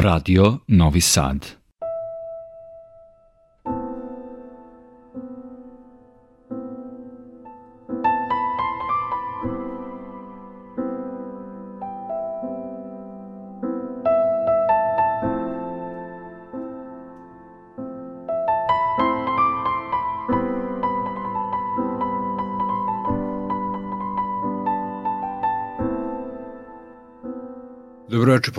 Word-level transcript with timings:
Radio 0.00 0.62
Novi 0.66 1.00
Sad. 1.00 1.63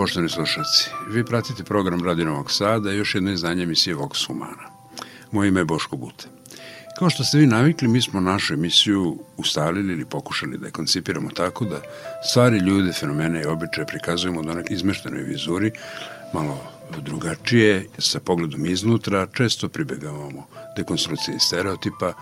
Poštovani 0.05 0.29
slušalci. 0.29 0.89
Vi 1.09 1.25
pratite 1.25 1.63
program 1.63 2.05
Radio 2.05 2.25
Novog 2.25 2.51
Sada 2.51 2.93
i 2.93 2.97
još 2.97 3.15
jedno 3.15 3.31
izdanje 3.31 3.63
emisije 3.63 3.95
Vox 3.95 4.27
Humana. 4.27 4.69
Moje 5.31 5.47
ime 5.47 5.59
je 5.59 5.65
Boško 5.65 5.97
Bute. 5.97 6.27
Kao 6.99 7.09
što 7.09 7.23
ste 7.23 7.37
vi 7.37 7.47
navikli, 7.47 7.87
mi 7.87 8.01
smo 8.01 8.21
našu 8.21 8.53
emisiju 8.53 9.17
ustalili 9.37 9.93
ili 9.93 10.05
pokušali 10.05 10.57
da 10.57 10.65
je 10.65 10.71
koncipiramo 10.71 11.29
tako 11.29 11.65
da 11.65 11.81
stvari, 12.29 12.57
ljude, 12.57 12.93
fenomene 12.93 13.41
i 13.41 13.45
običaje 13.45 13.87
prikazujemo 13.87 14.39
od 14.39 14.49
onak 14.49 14.71
izmeštenoj 14.71 15.23
vizuri, 15.23 15.71
malo 16.33 16.61
drugačije, 17.01 17.85
sa 17.97 18.19
pogledom 18.19 18.65
iznutra, 18.65 19.27
često 19.33 19.69
pribegavamo 19.69 20.47
dekonstrukcije 20.77 21.39
stereotipa, 21.39 22.13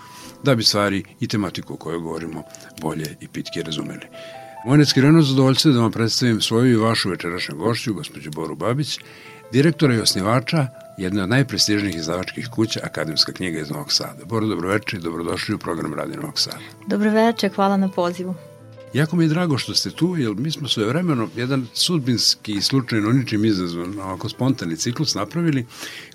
da 0.44 0.56
bi 0.56 0.64
stvari 0.64 1.04
i 1.20 1.28
tematiku 1.28 1.74
o 1.74 1.78
kojoj 1.78 2.00
govorimo 2.00 2.44
bolje 2.82 3.18
i 3.22 3.28
pitke 3.28 3.64
razumeli. 3.64 4.08
Moje 4.66 4.78
neskreno 4.78 5.22
zadovoljstvo 5.22 5.72
da 5.72 5.80
vam 5.80 5.92
predstavim 5.92 6.42
svoju 6.42 6.72
i 6.72 6.76
vašu 6.76 7.10
večerašnju 7.10 7.56
gošću, 7.56 7.94
gospođu 7.94 8.32
Boru 8.32 8.56
Babić, 8.56 9.00
direktora 9.52 9.96
i 9.96 10.00
osnivača 10.00 10.68
jedne 10.98 11.24
od 11.24 11.30
najprestižnijih 11.30 11.96
izdavačkih 11.96 12.48
kuća 12.52 12.80
Akademska 12.84 13.32
knjiga 13.32 13.60
iz 13.60 13.70
Novog 13.70 13.92
Sada. 13.92 14.26
Boro, 14.26 14.48
dobroveče 14.48 14.98
i 14.98 15.00
dobrodošli 15.00 15.56
u 15.56 15.58
program 15.58 15.94
Radi 15.94 16.18
Novog 16.18 16.40
Sada. 16.40 16.58
Dobroveče, 16.88 17.50
hvala 17.50 17.78
na 17.78 17.90
pozivu. 17.90 18.36
Jako 18.94 19.16
mi 19.16 19.24
je 19.24 19.28
drago 19.28 19.58
što 19.58 19.76
ste 19.76 19.90
tu, 19.90 20.16
jer 20.18 20.36
mi 20.36 20.52
smo 20.52 20.68
svoje 20.68 20.90
vremeno 20.90 21.30
jedan 21.36 21.68
sudbinski 21.74 22.62
slučaj, 22.62 23.02
no 23.02 23.12
ničim 23.12 23.46
izazvan, 23.46 24.00
ovako 24.00 24.30
spontani 24.30 24.78
ciklus 24.78 25.16
napravili, 25.16 25.66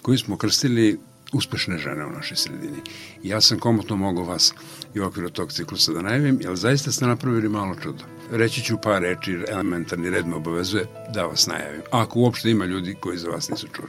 koji 0.03 0.19
smo 0.19 0.37
krstili 0.37 0.99
uspešne 1.33 1.79
žene 1.79 2.07
u 2.07 2.11
našoj 2.11 2.37
sredini. 2.37 2.79
I 3.23 3.29
ja 3.29 3.41
sam 3.41 3.59
komotno 3.59 3.97
mogao 3.97 4.25
vas 4.25 4.55
i 4.95 5.01
u 5.01 5.07
okviru 5.07 5.31
tog 5.31 5.53
ciklusa 5.53 5.93
da 5.93 6.03
najavim, 6.03 6.39
jer 6.41 6.57
zaista 6.57 6.93
ste 6.93 7.07
napravili 7.07 7.49
malo 7.49 7.75
čudo. 7.83 8.18
Reći 8.31 8.63
ću 8.63 8.77
par 8.83 9.03
reči, 9.03 9.39
elementarni 9.49 10.11
red 10.11 10.27
me 10.27 10.37
obavezuje 10.37 10.87
da 11.15 11.27
vas 11.27 11.47
najavim. 11.47 11.83
Ako 11.91 12.19
uopšte 12.19 12.51
ima 12.51 12.65
ljudi 12.65 12.97
koji 13.01 13.19
za 13.19 13.29
vas 13.29 13.49
nisu 13.49 13.67
čuli. 13.73 13.89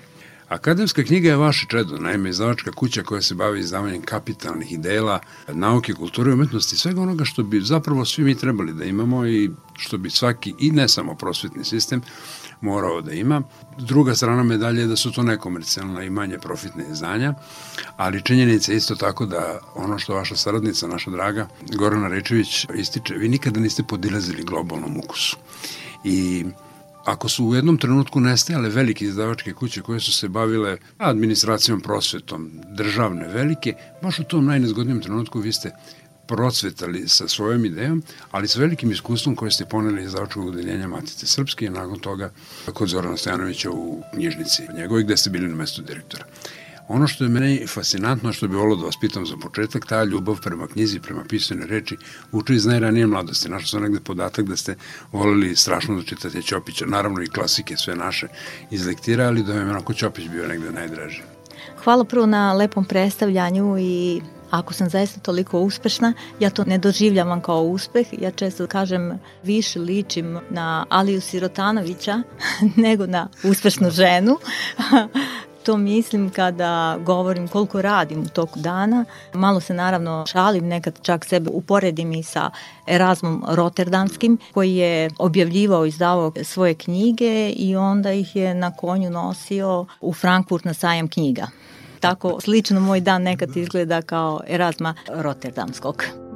Akademska 0.50 1.04
knjiga 1.04 1.30
je 1.30 1.36
vaše 1.36 1.66
čedo, 1.70 1.98
naime 1.98 2.30
izdavačka 2.30 2.72
kuća 2.72 3.04
koja 3.04 3.22
se 3.22 3.36
bavi 3.36 3.60
izdavanjem 3.60 4.02
kapitalnih 4.02 4.72
idela, 4.72 5.20
nauke, 5.48 5.94
kulture 5.94 6.34
umetnosti, 6.34 6.78
svega 6.78 7.02
onoga 7.02 7.26
što 7.26 7.44
bi 7.44 7.62
zapravo 7.62 8.06
svi 8.06 8.24
mi 8.24 8.36
trebali 8.36 8.74
da 8.74 8.86
imamo 8.86 9.28
i 9.28 9.50
što 9.78 9.98
bi 9.98 10.10
svaki, 10.10 10.54
i 10.60 10.72
ne 10.72 10.88
samo 10.88 11.16
prosvetni 11.16 11.64
sistem, 11.64 12.02
morao 12.62 13.02
da 13.02 13.12
ima. 13.12 13.42
Druga 13.78 14.16
strana 14.16 14.44
medalje 14.44 14.82
je 14.82 14.88
da 14.88 14.96
su 14.96 15.12
to 15.12 15.24
nekomercijalna 15.24 16.04
i 16.04 16.10
manje 16.10 16.38
profitne 16.38 16.86
izdanja, 16.92 17.34
ali 17.98 18.22
činjenica 18.22 18.72
je 18.72 18.78
isto 18.78 18.96
tako 18.96 19.26
da 19.26 19.60
ono 19.76 20.00
što 20.00 20.14
vaša 20.14 20.36
saradnica, 20.36 20.88
naša 20.88 21.12
draga 21.12 21.48
Gorana 21.76 22.08
Rečević 22.08 22.66
ističe, 22.76 23.14
vi 23.14 23.30
nikada 23.30 23.60
niste 23.60 23.84
podilazili 23.84 24.44
globalnom 24.44 24.98
ukusu. 24.98 25.38
I 26.04 26.46
ako 27.06 27.30
su 27.30 27.46
u 27.46 27.56
jednom 27.56 27.78
trenutku 27.78 28.20
nestajale 28.20 28.70
velike 28.70 29.06
izdavačke 29.06 29.54
kuće 29.54 29.82
koje 29.82 30.00
su 30.00 30.14
se 30.14 30.28
bavile 30.28 30.78
administracijom, 30.98 31.82
prosvetom, 31.82 32.52
državne, 32.68 33.28
velike, 33.28 33.74
baš 34.02 34.20
u 34.20 34.24
tom 34.24 34.46
najnezgodnijem 34.46 35.02
trenutku 35.02 35.40
vi 35.40 35.54
ste 35.54 35.72
procvetali 36.30 37.08
sa 37.08 37.28
svojom 37.28 37.66
idejom, 37.66 38.04
ali 38.32 38.48
sa 38.48 38.60
velikim 38.60 38.92
iskustvom 38.92 39.36
koje 39.36 39.52
ste 39.52 39.66
poneli 39.66 40.04
iz 40.04 40.12
zaučnog 40.12 40.48
udeljenja 40.48 40.88
Matice 40.88 41.28
Srpske 41.28 41.66
i 41.66 41.70
nakon 41.70 42.00
toga 42.00 42.32
kod 42.74 42.88
Zorana 42.88 43.18
Stojanovića 43.18 43.72
u 43.72 44.04
knjižnici 44.14 44.64
njegovoj 44.78 45.04
gde 45.04 45.18
ste 45.18 45.30
bili 45.30 45.48
na 45.48 45.56
mestu 45.56 45.82
direktora. 45.82 46.26
Ono 46.88 47.08
što 47.08 47.24
je 47.24 47.30
meni 47.30 47.68
fascinantno, 47.68 48.34
što 48.34 48.48
bi 48.48 48.56
volio 48.56 48.76
da 48.76 48.86
vas 48.86 48.96
pitam 49.02 49.26
za 49.26 49.38
početak, 49.38 49.86
ta 49.86 50.04
ljubav 50.04 50.42
prema 50.42 50.68
knjizi, 50.68 51.00
prema 51.00 51.24
pisane 51.30 51.66
reči, 51.66 51.98
uče 52.32 52.56
iz 52.56 52.66
najranije 52.66 53.08
mladosti. 53.08 53.50
Našao 53.50 53.68
sam 53.68 53.82
negde 53.82 54.00
podatak 54.00 54.46
da 54.46 54.58
ste 54.58 54.76
volili 55.12 55.56
strašno 55.56 55.96
da 55.96 56.04
čitate 56.04 56.42
Ćopića, 56.42 56.86
naravno 56.86 57.24
i 57.24 57.28
klasike 57.28 57.78
sve 57.78 57.96
naše 57.96 58.28
iz 58.72 58.86
lektira, 58.86 59.28
ali 59.28 59.44
da 59.44 59.54
vam 59.54 59.68
je 59.68 59.70
onako 59.70 59.94
Ćopić 59.94 60.30
bio 60.30 60.48
negde 60.48 60.72
najdraži. 60.72 61.22
Hvala 61.84 62.04
prvo 62.04 62.26
na 62.26 62.54
lepom 62.54 62.86
predstavljanju 62.86 63.76
i 63.80 64.22
Ako 64.52 64.74
sam 64.74 64.90
zaista 64.90 65.20
toliko 65.20 65.60
uspešna, 65.60 66.14
ja 66.40 66.50
to 66.50 66.64
ne 66.64 66.78
doživljavam 66.78 67.42
kao 67.42 67.62
uspeh. 67.62 68.08
Ja 68.22 68.32
često 68.32 68.68
kažem 68.68 69.20
više 69.44 69.80
ličim 69.80 70.40
na 70.50 70.86
Aliju 70.90 71.22
Sirotanovića 71.22 72.22
nego 72.86 73.06
na 73.06 73.28
uspešnu 73.44 73.90
ženu. 73.90 74.38
to 75.70 75.78
mislim 75.78 76.30
kada 76.30 76.98
govorim 77.06 77.48
koliko 77.48 77.82
radim 77.82 78.22
u 78.22 78.28
toku 78.28 78.60
dana. 78.60 79.06
Malo 79.34 79.60
se 79.60 79.74
naravno 79.74 80.26
šalim, 80.28 80.68
nekad 80.68 81.00
čak 81.02 81.26
sebe 81.26 81.50
uporedim 81.54 82.14
i 82.14 82.24
sa 82.24 82.52
Erasmom 82.88 83.44
Rotterdamskim 83.48 84.38
koji 84.54 84.76
je 84.76 85.10
objavljivao, 85.18 85.86
izdavao 85.86 86.32
svoje 86.44 86.74
knjige 86.74 87.50
i 87.50 87.76
onda 87.76 88.12
ih 88.12 88.36
je 88.36 88.54
na 88.54 88.76
konju 88.76 89.10
nosio 89.10 89.86
u 90.02 90.14
Frankfurt 90.14 90.66
na 90.66 90.74
sajam 90.74 91.08
knjiga. 91.08 91.48
Tako 92.00 92.40
slično 92.42 92.80
moj 92.80 93.02
dan 93.02 93.24
nekad 93.24 93.58
izgleda 93.58 94.02
kao 94.02 94.42
Erasma 94.48 94.96
Rotterdamskog. 95.08 96.29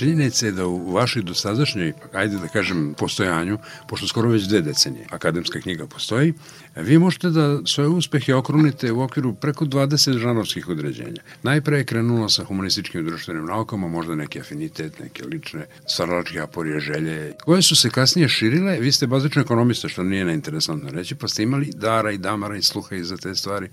Činjenica 0.00 0.46
je 0.46 0.52
da 0.52 0.66
u 0.66 0.92
vašoj 0.92 1.22
dosadašnjoj, 1.22 1.92
ajde 2.12 2.38
da 2.38 2.48
kažem, 2.48 2.94
postojanju, 2.98 3.58
pošto 3.88 4.06
skoro 4.08 4.30
već 4.30 4.44
dve 4.48 4.60
decenije 4.60 5.06
akademska 5.10 5.60
knjiga 5.60 5.86
postoji, 5.86 6.32
vi 6.76 6.98
možete 6.98 7.30
da 7.30 7.60
svoje 7.66 7.88
uspehe 7.88 8.34
okrunite 8.34 8.92
u 8.92 9.02
okviru 9.02 9.34
preko 9.34 9.64
20 9.64 10.18
žanovskih 10.18 10.68
određenja. 10.68 11.22
Najpre 11.42 11.78
je 11.78 11.84
krenulo 11.84 12.28
sa 12.28 12.44
humanističkim 12.44 13.00
i 13.00 13.04
društvenim 13.04 13.44
naukama, 13.44 13.88
možda 13.88 14.14
neki 14.14 14.40
afinitet, 14.40 14.98
neke 14.98 15.24
lične 15.24 15.66
stvaralačke 15.86 16.40
aporije, 16.40 16.80
želje, 16.80 17.34
koje 17.44 17.62
su 17.62 17.76
se 17.76 17.90
kasnije 17.90 18.28
širile. 18.28 18.78
Vi 18.80 18.92
ste 18.92 19.06
bazični 19.06 19.42
ekonomista, 19.42 19.88
što 19.88 20.02
nije 20.02 20.24
neinteresantno 20.24 20.90
reći, 20.90 21.14
pa 21.14 21.28
ste 21.28 21.42
imali 21.42 21.72
dara 21.74 22.10
i 22.10 22.18
damara 22.18 22.56
i 22.56 22.62
sluha 22.62 22.96
i 22.96 23.04
za 23.04 23.16
te 23.16 23.34
stvari, 23.34 23.68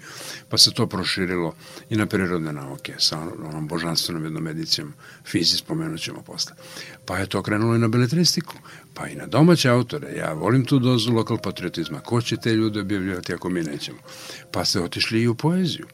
pa 0.49 0.57
se 0.57 0.73
to 0.73 0.87
proširilo 0.87 1.55
i 1.89 1.95
na 1.95 2.05
prirodne 2.05 2.53
nauke 2.53 2.93
sa 2.97 3.19
onom 3.49 3.67
božanstvenom 3.67 4.23
jednom 4.23 4.47
edicijom 4.47 4.93
fizi, 5.25 5.57
spomenut 5.57 6.01
ćemo 6.01 6.16
posle. 6.21 6.55
Pa 7.05 7.17
je 7.17 7.27
to 7.27 7.43
krenulo 7.43 7.75
i 7.75 7.79
na 7.79 7.87
beletristiku, 7.87 8.53
pa 8.93 9.07
i 9.07 9.15
na 9.15 9.25
domaće 9.25 9.69
autore. 9.69 10.13
Ja 10.17 10.33
volim 10.33 10.65
tu 10.65 10.79
dozu 10.79 11.13
lokal 11.13 11.37
patriotizma. 11.37 11.99
Ko 11.99 12.21
će 12.21 12.37
te 12.37 12.53
ljude 12.53 12.79
objavljivati 12.79 13.33
ako 13.33 13.49
mi 13.49 13.63
nećemo? 13.63 13.99
Pa 14.51 14.65
ste 14.65 14.81
otišli 14.81 15.21
i 15.21 15.27
u 15.27 15.35
poeziju 15.35 15.87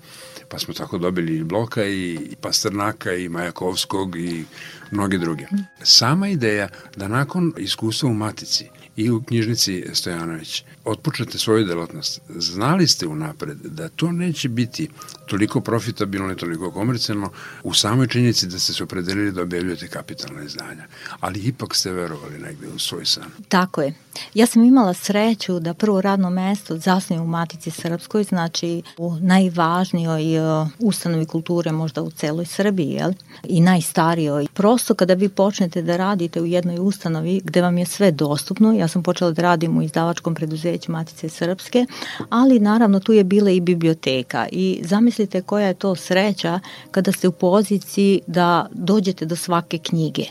Pa 0.54 0.60
smo 0.60 0.74
tako 0.74 0.98
dobili 0.98 1.38
i 1.38 1.44
Bloka 1.44 1.86
i 1.86 2.36
Pasternaka 2.42 3.14
i 3.14 3.30
Majakovskog 3.30 4.16
i 4.16 4.46
mnogi 4.92 5.18
druge. 5.18 5.46
Sama 5.84 6.28
ideja 6.28 6.68
da 6.96 7.08
nakon 7.08 7.54
iskustva 7.58 8.10
u 8.10 8.14
Matici 8.14 8.70
i 8.96 9.12
u 9.12 9.24
knjižnici 9.24 9.86
Stojanović 9.94 10.64
otpočnete 10.86 11.38
svoju 11.38 11.66
delatnost, 11.66 12.22
znali 12.30 12.88
ste 12.88 13.08
unapred 13.08 13.58
da 13.58 13.90
to 13.90 14.12
neće 14.12 14.50
biti 14.50 14.90
toliko 15.26 15.62
profitabilno 15.62 16.32
i 16.32 16.38
toliko 16.38 16.72
komercijalno 16.72 17.30
u 17.64 17.74
samoj 17.74 18.08
činjenici 18.08 18.48
da 18.48 18.60
ste 18.60 18.74
se 18.74 18.84
opredelili 18.84 19.32
da 19.32 19.42
objavljujete 19.42 19.88
kapitalne 19.88 20.46
izdanja, 20.46 20.88
ali 21.20 21.40
ipak 21.40 21.76
ste 21.76 21.92
verovali 21.92 22.40
negde 22.40 22.68
u 22.68 22.80
svoj 22.80 23.06
san. 23.06 23.32
Tako 23.48 23.82
je. 23.82 23.94
Ja 24.34 24.46
sam 24.46 24.64
imala 24.64 24.94
sreću 24.94 25.60
da 25.60 25.74
prvo 25.74 26.02
radno 26.02 26.30
mesto 26.30 26.78
zasnije 26.78 27.22
u 27.22 27.28
Matici 27.28 27.72
Srpskoj, 27.72 28.24
znači 28.24 28.82
u 28.98 29.16
najvažnijoj 29.16 30.36
e, 30.36 30.66
ustanovi 30.80 31.26
kulture 31.26 31.72
možda 31.72 32.02
u 32.02 32.12
celoj 32.12 32.46
Srbiji, 32.46 32.90
jel? 32.90 33.12
I 33.44 33.62
najstarijoj. 33.62 34.48
Prosto 34.54 34.96
kada 34.96 35.14
vi 35.14 35.30
počnete 35.30 35.82
da 35.82 35.98
radite 35.98 36.42
u 36.42 36.46
jednoj 36.46 36.80
ustanovi 36.80 37.42
gde 37.44 37.62
vam 37.62 37.78
je 37.78 37.86
sve 37.86 38.12
dostupno, 38.12 38.74
ja 38.74 38.88
sam 38.88 39.04
počela 39.04 39.32
da 39.32 39.42
radim 39.42 39.78
u 39.78 39.82
izdavačkom 39.82 40.36
preduzeću 40.36 40.92
Matice 40.92 41.30
Srpske, 41.30 41.86
ali 42.30 42.60
naravno 42.60 43.00
tu 43.00 43.14
je 43.14 43.24
bila 43.24 43.50
i 43.50 43.60
biblioteka 43.60 44.48
i 44.52 44.82
zamislite 44.84 45.42
koja 45.42 45.68
je 45.68 45.74
to 45.74 45.96
sreća 45.96 46.60
kada 46.92 47.12
ste 47.12 47.28
u 47.28 47.32
poziciji 47.32 48.22
da 48.28 48.68
dođete 48.72 49.26
do 49.26 49.36
svake 49.36 49.78
knjige. 49.78 50.24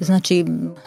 Znači, 0.00 0.44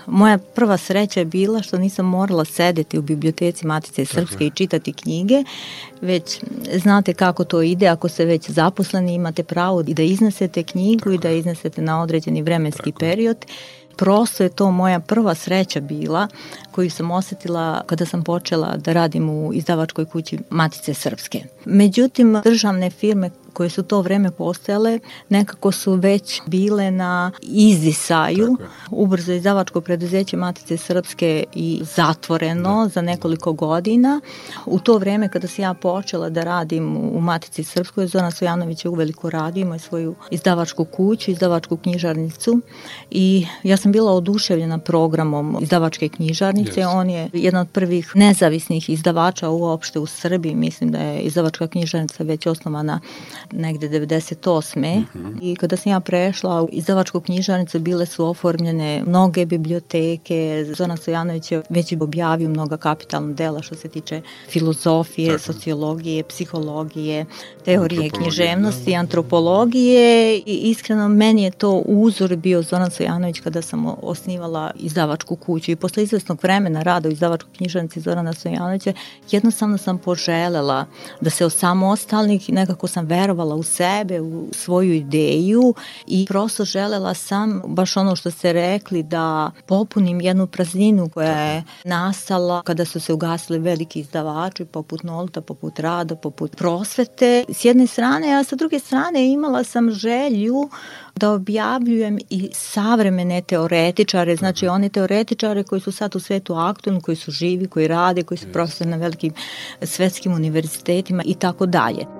moja 0.08 0.38
prva 0.38 0.78
sreća 0.78 1.20
je 1.20 1.26
bila 1.26 1.62
što 1.62 1.78
nisam 1.78 2.06
morala 2.06 2.37
sedeti 2.46 3.00
u 3.00 3.02
biblioteci 3.02 3.68
Matice 3.68 4.06
Srpske 4.06 4.46
i 4.46 4.52
čitati 4.52 4.94
knjige, 4.94 5.44
već 6.02 6.40
znate 6.74 7.14
kako 7.14 7.44
to 7.44 7.62
ide, 7.62 7.88
ako 7.88 8.10
ste 8.10 8.26
već 8.26 8.50
zaposleni 8.50 9.14
imate 9.14 9.44
pravo 9.44 9.84
i 9.88 9.94
da 9.94 10.04
iznesete 10.04 10.64
knjigu 10.64 11.00
Tako 11.00 11.12
i 11.12 11.18
da 11.18 11.30
iznesete 11.30 11.82
na 11.82 12.02
određeni 12.02 12.42
vremenski 12.42 12.92
Tako 12.92 13.00
period. 13.00 13.38
Prosto 13.98 14.44
je 14.44 14.50
to 14.50 14.72
moja 14.72 15.00
prva 15.00 15.36
sreća 15.36 15.80
bila 15.80 16.28
koju 16.72 16.90
sam 16.90 17.12
osetila 17.12 17.84
kada 17.86 18.06
sam 18.06 18.24
počela 18.24 18.78
da 18.78 18.94
radim 18.94 19.30
u 19.30 19.54
izdavačkoj 19.54 20.06
kući 20.06 20.40
Matice 20.50 20.94
Srpske. 20.94 21.44
Međutim, 21.66 22.42
državne 22.44 22.90
firme 22.90 23.30
koje 23.54 23.70
su 23.70 23.84
to 23.84 24.02
vreme 24.02 24.32
postojale 24.32 25.00
nekako 25.30 25.72
su 25.72 25.94
već 25.94 26.42
bile 26.46 26.92
na 26.92 27.32
izdisaju. 27.42 28.58
Ubrzo 28.92 29.34
izdavačko 29.34 29.82
preduzeće 29.82 30.38
Matice 30.38 30.78
Srpske 30.78 31.44
i 31.54 31.82
zatvoreno 31.96 32.84
da. 32.84 32.90
za 32.90 33.02
nekoliko 33.02 33.54
godina. 33.54 34.22
U 34.66 34.80
to 34.80 34.98
vreme 34.98 35.30
kada 35.30 35.48
sam 35.48 35.64
ja 35.64 35.74
počela 35.74 36.30
da 36.30 36.44
radim 36.44 36.98
u 36.98 37.22
Matici 37.22 37.64
Srpskoj, 37.64 38.08
Zoran 38.08 38.32
Sojanović 38.32 38.86
je 38.86 38.90
uveliko 38.90 39.30
radio, 39.30 39.62
ima 39.62 39.80
svoju 39.80 40.16
izdavačku 40.32 40.86
kuću, 40.86 41.32
izdavačku 41.32 41.78
knjižarnicu 41.78 42.62
i 43.12 43.46
ja 43.64 43.78
sam 43.78 43.92
bila 43.92 44.12
oduševljena 44.12 44.78
programom 44.78 45.58
izdavačke 45.62 46.10
knjižarnice. 46.10 46.82
Yes. 46.82 46.96
On 46.96 47.10
je 47.10 47.30
jedan 47.34 47.62
od 47.62 47.68
prvih 47.72 48.12
nezavisnih 48.16 48.90
izdavača 48.90 49.50
uopšte 49.50 50.00
u 50.00 50.06
Srbiji. 50.06 50.56
Mislim 50.56 50.92
da 50.92 50.98
je 50.98 51.22
izdavačka 51.22 51.68
knjižarnica 51.68 52.24
već 52.24 52.46
osnovana 52.46 53.00
negde 53.52 53.90
98. 53.90 54.80
Mm 54.80 55.08
-hmm. 55.14 55.40
I 55.42 55.56
kada 55.56 55.78
sam 55.78 55.92
ja 55.92 56.00
prešla 56.00 56.64
u 56.64 56.70
izdavačku 56.72 57.22
knjižarnicu 57.22 57.80
bile 57.80 58.06
su 58.06 58.26
oformljene 58.26 59.04
mnoge 59.08 59.46
biblioteke. 59.46 60.66
Zona 60.78 60.98
Stojanović 60.98 61.52
je 61.52 61.62
već 61.70 61.94
objavio 62.00 62.50
mnoga 62.50 62.78
kapitalna 62.78 63.34
dela 63.34 63.62
što 63.62 63.76
se 63.76 63.88
tiče 63.88 64.22
filozofije, 64.50 65.32
Tako. 65.32 65.54
sociologije, 65.54 66.24
psihologije, 66.24 67.26
teorije 67.66 68.10
književnosti, 68.10 68.92
da. 68.92 68.98
antropologije 68.98 70.38
i 70.38 70.62
iskreno 70.64 71.08
meni 71.08 71.44
je 71.44 71.52
to 71.52 71.72
uzor 71.86 72.36
bio 72.36 72.62
Zoran 72.62 72.92
Stojanović 72.92 73.40
kada 73.40 73.62
sam 73.62 73.86
osnivala 74.02 74.72
izdavačku 74.76 75.36
kuću 75.36 75.72
i 75.72 75.76
posle 75.76 76.04
izvesnog 76.04 76.40
vremena 76.44 76.84
rada 76.84 77.10
u 77.10 77.12
izdavačkoj 77.12 77.54
knjižarnici 77.58 78.02
Zorana 78.02 78.34
Stojanovića 78.34 78.94
jednostavno 79.32 79.78
sam 79.78 79.98
poželela 79.98 80.86
da 81.22 81.30
se 81.30 81.46
osamostalnih 81.46 82.50
nekako 82.50 82.88
sam 82.88 83.06
verovala 83.06 83.37
verovala 83.38 83.56
u 83.56 83.64
sebe, 83.64 84.22
u 84.22 84.48
svoju 84.52 84.94
ideju 84.94 85.74
i 86.08 86.26
prosto 86.28 86.66
želela 86.66 87.14
sam, 87.14 87.62
baš 87.68 87.98
ono 87.98 88.16
što 88.16 88.32
ste 88.32 88.54
rekli, 88.54 89.04
da 89.04 89.52
popunim 89.68 90.22
jednu 90.22 90.48
prazninu 90.48 91.10
koja 91.10 91.42
je 91.42 91.64
nastala 91.84 92.62
kada 92.62 92.86
su 92.86 93.00
se 93.00 93.14
ugasili 93.14 93.60
veliki 93.60 94.00
izdavači 94.00 94.66
poput 94.66 95.04
Nolta, 95.04 95.42
poput 95.42 95.80
Rada, 95.80 96.16
poput 96.16 96.56
Prosvete. 96.56 97.46
S 97.50 97.66
jedne 97.66 97.88
strane, 97.88 98.34
a 98.34 98.44
sa 98.44 98.56
druge 98.56 98.80
strane 98.80 99.32
imala 99.32 99.64
sam 99.64 99.92
želju 99.92 100.70
da 101.16 101.32
objavljujem 101.32 102.20
i 102.30 102.50
savremene 102.54 103.42
teoretičare, 103.42 104.36
znači 104.36 104.68
one 104.68 104.90
teoretičare 104.90 105.64
koji 105.64 105.82
su 105.82 105.92
sad 105.92 106.16
u 106.16 106.20
svetu 106.20 106.54
aktualni, 106.54 107.02
koji 107.02 107.16
su 107.16 107.32
živi, 107.32 107.68
koji 107.68 107.88
rade, 107.88 108.24
koji 108.24 108.38
su 108.38 108.48
profesori 108.54 108.90
na 108.90 108.98
velikim 108.98 109.34
svetskim 109.82 110.34
univerzitetima 110.34 111.24
i 111.26 111.34
tako 111.34 111.66
dalje. 111.66 112.17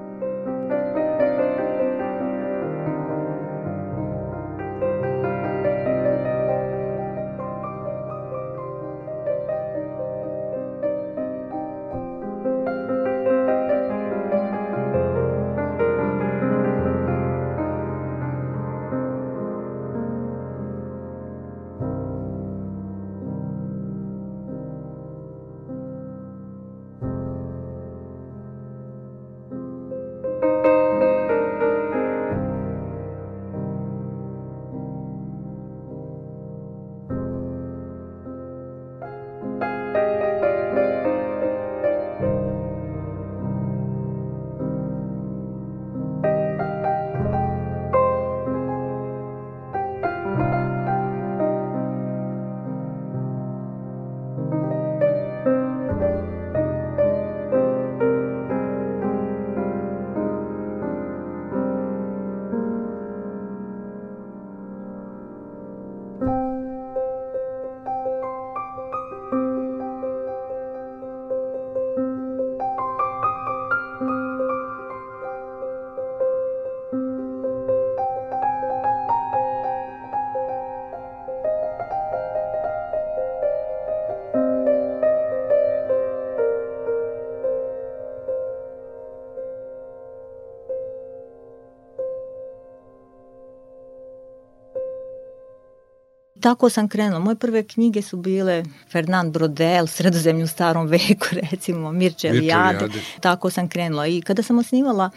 Tako 96.48 96.70
sam 96.70 96.88
krenula. 96.88 97.20
Moje 97.20 97.36
prve 97.36 97.64
knjige 97.64 98.02
su 98.02 98.18
bile 98.18 98.64
Fernand 98.92 99.34
Brodel, 99.34 99.88
Sredozemlju 99.88 100.44
u 100.44 100.48
starom 100.48 100.88
veku, 100.88 101.28
recimo, 101.52 101.92
Mirče 101.92 102.32
Lijade. 102.32 102.88
Tako 103.20 103.50
sam 103.50 103.70
krenula. 103.70 104.08
I 104.08 104.22
kada 104.22 104.44
sam 104.44 104.60
osnivala 104.60 105.10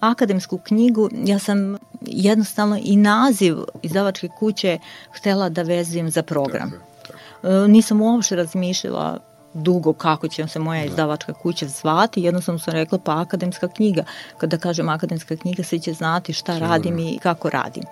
akademsku 0.00 0.58
knjigu, 0.58 1.08
ja 1.24 1.38
sam 1.38 1.76
jednostavno 2.00 2.78
i 2.82 2.96
naziv 2.96 3.56
izdavačke 3.82 4.28
kuće 4.38 4.78
htela 5.12 5.48
da 5.48 5.62
vezujem 5.62 6.10
za 6.10 6.22
program. 6.22 6.70
Tako, 6.70 7.18
tako. 7.42 7.64
E, 7.64 7.68
nisam 7.68 8.00
uopšte 8.00 8.36
razmišljala 8.36 9.18
dugo 9.58 9.92
kako 9.92 10.28
će 10.28 10.46
se 10.48 10.58
moja 10.58 10.80
da. 10.80 10.86
izdavačka 10.86 11.32
kuća 11.32 11.66
zvati, 11.66 12.22
jednostavno 12.22 12.58
sam 12.58 12.74
rekla 12.74 12.98
pa 12.98 13.20
akademska 13.20 13.68
knjiga. 13.68 14.04
Kada 14.38 14.58
kažem 14.58 14.88
akademska 14.88 15.36
knjiga, 15.36 15.62
svi 15.62 15.80
će 15.80 15.92
znati 15.92 16.32
šta 16.32 16.52
Sigurno. 16.52 16.74
radim 16.74 16.98
i 16.98 17.18
kako 17.22 17.50
radim. 17.50 17.84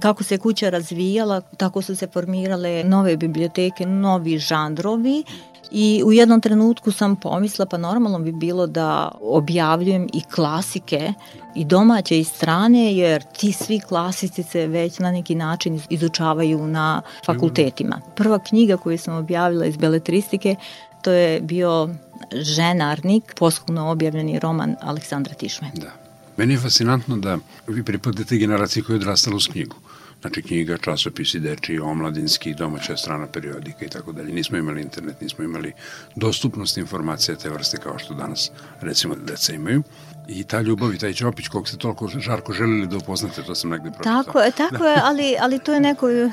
Kako 0.00 0.24
se 0.24 0.38
kuća 0.38 0.70
razvijala, 0.70 1.40
tako 1.40 1.82
su 1.82 1.96
se 1.96 2.06
formirale 2.06 2.84
nove 2.84 3.16
biblioteke, 3.16 3.86
novi 3.86 4.38
žanrovi 4.38 5.24
I 5.70 6.02
u 6.04 6.12
jednom 6.12 6.40
trenutku 6.40 6.92
sam 6.92 7.16
pomisla 7.16 7.66
pa 7.66 7.78
normalno 7.78 8.18
bi 8.18 8.32
bilo 8.32 8.66
da 8.66 9.10
objavljujem 9.20 10.08
i 10.12 10.20
klasike 10.34 11.12
i 11.54 11.64
domaće 11.64 12.18
i 12.18 12.24
strane 12.24 12.96
jer 12.96 13.22
ti 13.22 13.52
svi 13.52 13.80
klasici 13.80 14.42
se 14.42 14.66
već 14.66 14.98
na 14.98 15.12
neki 15.12 15.34
način 15.34 15.80
izučavaju 15.90 16.66
na 16.66 17.02
fakultetima. 17.26 18.00
Prva 18.14 18.38
knjiga 18.38 18.76
koju 18.76 18.98
sam 18.98 19.16
objavila 19.16 19.66
iz 19.66 19.76
beletristike 19.76 20.56
to 21.02 21.12
je 21.12 21.40
bio 21.40 21.88
Ženarnik, 22.32 23.34
poslovno 23.38 23.90
objavljeni 23.90 24.38
roman 24.38 24.76
Aleksandra 24.80 25.34
Tišme. 25.34 25.70
Da. 25.74 25.92
Meni 26.36 26.54
je 26.54 26.60
fascinantno 26.60 27.16
da 27.16 27.38
vi 27.66 27.84
pripadate 27.84 28.36
generaciji 28.36 28.82
koja 28.82 28.94
je 28.94 29.00
odrastala 29.00 29.36
uz 29.36 29.48
knjigu. 29.52 29.76
Znači 30.20 30.42
knjiga, 30.42 30.78
časopisi, 30.78 31.40
deči, 31.40 31.78
omladinski, 31.78 32.54
domaća 32.54 32.96
strana 32.96 33.26
periodika 33.26 33.84
i 33.84 33.88
tako 33.88 34.12
dalje. 34.12 34.32
Nismo 34.32 34.58
imali 34.58 34.82
internet, 34.82 35.20
nismo 35.20 35.44
imali 35.44 35.72
dostupnost 36.16 36.76
informacija 36.76 37.36
te 37.36 37.50
vrste 37.50 37.76
kao 37.76 37.98
što 37.98 38.14
danas 38.14 38.50
recimo 38.80 39.14
deca 39.14 39.52
imaju 39.52 39.82
i 40.28 40.44
ta 40.44 40.60
ljubav 40.60 40.94
i 40.94 40.98
taj 40.98 41.12
Ćopić 41.12 41.48
kog 41.48 41.68
ste 41.68 41.76
toliko 41.76 42.08
žarko 42.08 42.52
želili 42.52 42.86
da 42.86 42.96
upoznate, 42.96 43.42
to 43.42 43.54
sam 43.54 43.70
negde 43.70 43.90
pročitao. 43.90 44.22
Tako 44.22 44.40
je, 44.40 44.50
tako 44.50 44.78
da. 44.78 44.88
je, 44.88 45.00
ali, 45.04 45.36
ali 45.40 45.58
to 45.58 45.72
je 45.72 45.80
neko 45.80 46.06
uh, 46.06 46.32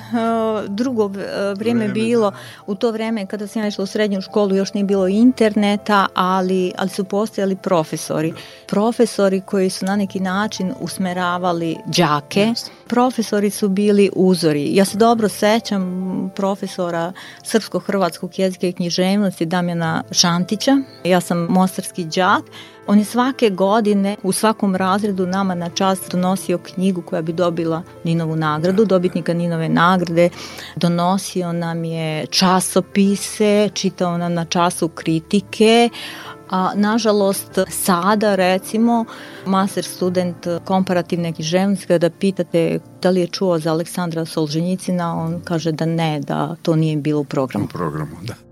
drugo 0.67 1.05
uh, 1.05 1.13
vreme 1.55 1.87
bilo. 1.87 2.31
U 2.67 2.75
to 2.75 2.91
vreme 2.91 3.25
kada 3.25 3.47
sam 3.47 3.61
ja 3.61 3.67
išla 3.67 3.83
u 3.83 3.87
srednju 3.87 4.21
školu 4.21 4.55
još 4.55 4.73
nije 4.73 4.83
bilo 4.83 5.07
interneta, 5.07 6.07
ali, 6.13 6.71
ali 6.77 6.89
su 6.89 7.03
postojali 7.03 7.55
profesori. 7.55 8.33
Profesori 8.67 9.41
koji 9.41 9.69
su 9.69 9.85
na 9.85 9.95
neki 9.95 10.19
način 10.19 10.73
usmeravali 10.79 11.77
đake. 11.85 12.53
Profesori 12.87 13.49
su 13.49 13.69
bili 13.69 14.09
uzori. 14.15 14.75
Ja 14.75 14.85
se 14.85 14.97
dobro 14.97 15.29
sećam 15.29 16.31
profesora 16.35 17.13
srpsko-hrvatskog 17.43 18.39
jezika 18.39 18.67
i 18.67 18.73
književnosti 18.73 19.45
Damjana 19.45 20.03
Šantića. 20.11 20.77
Ja 21.03 21.21
sam 21.21 21.37
mostarski 21.37 22.05
đak 22.05 22.43
On 22.87 22.99
je 22.99 23.05
svake 23.05 23.49
godine 23.49 24.15
u 24.23 24.31
svakom 24.31 24.75
razredu 24.75 25.27
nama 25.27 25.55
na 25.55 25.69
čast 25.69 26.11
donosio 26.11 26.57
knjigu 26.57 27.01
koja 27.01 27.21
bi 27.21 27.33
dobila 27.33 27.83
Ninovu 28.03 28.35
nagradu, 28.35 28.85
dobitnika 28.85 29.33
Ninove 29.33 29.69
nagrade. 29.69 30.29
Donosio 30.75 31.53
nam 31.53 31.83
je 31.83 32.25
časopise, 32.25 33.69
čitao 33.73 34.17
nam 34.17 34.33
na 34.33 34.45
času 34.45 34.87
kritike, 34.87 35.89
a 36.49 36.71
nažalost 36.75 37.59
sada 37.69 38.35
recimo 38.35 39.05
master 39.45 39.83
student 39.83 40.47
komparativne 40.65 41.33
književnosti 41.33 41.87
kada 41.87 42.09
pitate 42.09 42.79
da 43.01 43.09
li 43.09 43.21
je 43.21 43.27
čuo 43.27 43.59
za 43.59 43.71
Aleksandra 43.71 44.25
Solženjicina, 44.25 45.15
on 45.15 45.41
kaže 45.43 45.71
da 45.71 45.85
ne, 45.85 46.19
da 46.19 46.55
to 46.61 46.75
nije 46.75 46.97
bilo 46.97 47.21
u 47.21 47.23
programu. 47.23 47.65
U 47.65 47.67
programu, 47.67 48.15
da. 48.23 48.44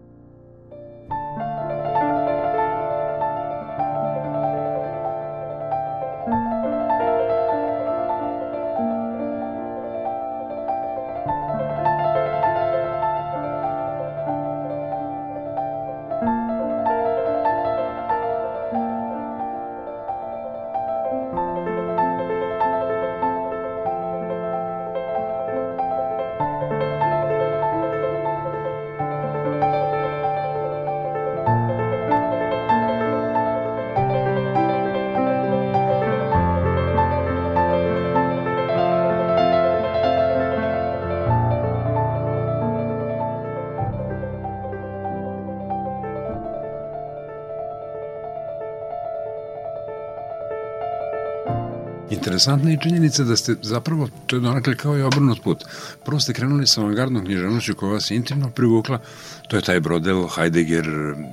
Interesantna 52.23 52.71
je 52.71 52.77
činjenica 52.83 53.23
da 53.23 53.35
ste 53.35 53.55
zapravo, 53.61 54.07
to 54.27 54.35
je 54.35 54.39
donakle 54.39 54.75
kao 54.75 54.97
i 54.97 55.01
obrnut 55.01 55.43
put. 55.43 55.63
Prvo 56.05 56.19
ste 56.19 56.33
krenuli 56.33 56.67
sa 56.67 56.81
avangardnom 56.81 57.25
književnošću 57.25 57.75
koja 57.75 57.91
vas 57.91 58.11
intimno 58.11 58.49
privukla, 58.49 58.99
to 59.47 59.55
je 59.55 59.61
taj 59.61 59.79
Brodel, 59.79 60.27
Heidegger, 60.27 60.85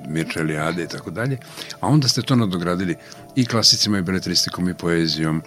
Mircea 0.08 0.42
Eliade 0.42 0.82
i 0.84 0.88
tako 0.88 1.10
dalje, 1.10 1.38
a 1.80 1.88
onda 1.88 2.08
ste 2.08 2.22
to 2.22 2.36
nadogradili 2.36 2.96
i 3.36 3.46
klasicima 3.46 3.98
i 3.98 4.02
beletristikom 4.02 4.68
i 4.68 4.74
poezijom 4.74 5.42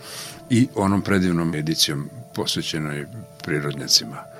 i 0.49 0.67
onom 0.75 1.01
predivnom 1.01 1.55
edicijom 1.55 2.09
posvećenoj 2.35 3.07
prirodnjacima. 3.43 4.32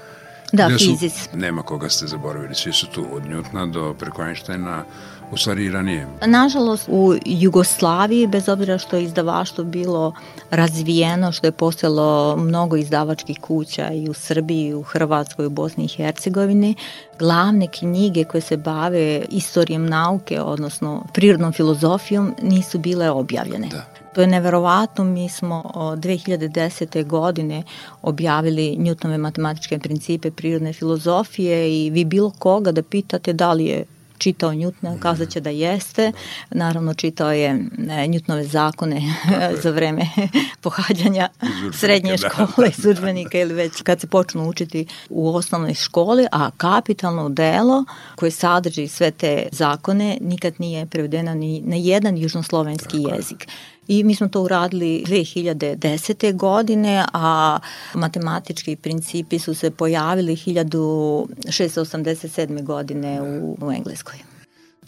Da, 0.53 0.69
fizic. 0.77 1.29
Nema 1.33 1.61
koga 1.61 1.89
ste 1.89 2.07
zaboravili, 2.07 2.55
svi 2.55 2.73
su 2.73 2.87
tu, 2.87 3.05
od 3.11 3.25
Njutna 3.25 3.65
do 3.65 3.95
preko 3.99 4.23
Einsteina, 4.23 4.83
u 5.31 5.37
stvari 5.37 5.65
i 5.65 5.71
ranije. 5.71 6.07
Nažalost, 6.25 6.85
u 6.87 7.15
Jugoslaviji, 7.25 8.27
bez 8.27 8.49
obzira 8.49 8.77
što 8.77 8.95
je 8.95 9.03
izdavaštvo 9.03 9.63
bilo 9.63 10.13
razvijeno, 10.49 11.31
što 11.31 11.47
je 11.47 11.51
postojalo 11.51 12.37
mnogo 12.37 12.75
izdavačkih 12.75 13.39
kuća 13.41 13.89
i 13.89 14.09
u 14.09 14.13
Srbiji, 14.13 14.67
i 14.67 14.73
u 14.73 14.83
Hrvatskoj, 14.83 15.43
i 15.43 15.47
u 15.47 15.49
Bosni 15.49 15.85
i 15.85 15.87
Hercegovini, 15.87 16.75
glavne 17.19 17.67
knjige 17.67 18.23
koje 18.23 18.41
se 18.41 18.57
bave 18.57 19.21
istorijom 19.29 19.85
nauke, 19.85 20.41
odnosno 20.41 21.05
prirodnom 21.13 21.53
filozofijom, 21.53 22.35
nisu 22.41 22.79
bile 22.79 23.09
objavljene. 23.09 23.67
Da. 23.67 23.85
To 24.13 24.21
je 24.21 24.27
neverovatno, 24.27 25.03
mi 25.03 25.29
smo 25.29 25.71
2010. 25.75 27.05
godine 27.05 27.63
objavili 28.01 28.75
Newtonove 28.79 29.17
matematičke 29.17 29.79
principe 29.79 30.31
prirodne 30.31 30.73
filozofije 30.73 31.85
i 31.85 31.89
vi 31.89 32.05
bilo 32.05 32.31
koga 32.39 32.71
da 32.71 32.83
pitate 32.83 33.33
da 33.33 33.53
li 33.53 33.65
je 33.65 33.85
čitao 34.17 34.53
Njutna, 34.53 34.97
kazat 34.99 35.29
će 35.29 35.39
da 35.39 35.49
jeste. 35.49 36.11
Naravno, 36.51 36.93
čitao 36.93 37.31
je 37.31 37.49
e, 37.89 38.07
Njutnove 38.07 38.43
zakone 38.43 39.01
za 39.63 39.71
vreme 39.71 40.01
pohađanja 40.63 41.29
srednje 41.73 42.11
da. 42.11 42.17
škole 42.17 42.69
iz 42.77 42.85
učbenika 42.85 43.39
ili 43.39 43.53
već 43.53 43.81
kad 43.81 44.01
se 44.01 44.07
počnu 44.07 44.49
učiti 44.49 44.85
u 45.09 45.35
osnovnoj 45.35 45.73
školi, 45.73 46.27
a 46.31 46.51
kapitalno 46.57 47.29
delo 47.29 47.85
koje 48.15 48.31
sadrži 48.31 48.87
sve 48.87 49.11
te 49.11 49.47
zakone 49.51 50.17
nikad 50.21 50.53
nije 50.57 50.85
prevedeno 50.85 51.33
ni 51.33 51.61
na 51.61 51.75
jedan 51.75 52.17
južnoslovenski 52.17 53.03
Tako 53.03 53.15
jezik. 53.15 53.47
I 53.87 54.03
mi 54.03 54.15
smo 54.15 54.27
to 54.27 54.41
uradili 54.41 55.03
2010. 55.07 56.35
godine, 56.35 57.05
a 57.13 57.59
matematički 57.93 58.75
principi 58.75 59.39
su 59.39 59.53
se 59.53 59.71
pojavili 59.71 60.35
1687. 60.35 62.63
godine 62.63 63.21
u, 63.21 63.57
u 63.61 63.71
Engleskoj. 63.71 64.19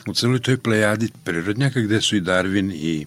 U 0.07 0.13
celoj 0.13 0.39
toj 0.39 0.57
plejadi 0.57 1.09
prirodnjaka 1.23 1.79
gde 1.79 2.01
su 2.01 2.15
i 2.15 2.21
Darwin 2.21 2.71
i 2.73 3.05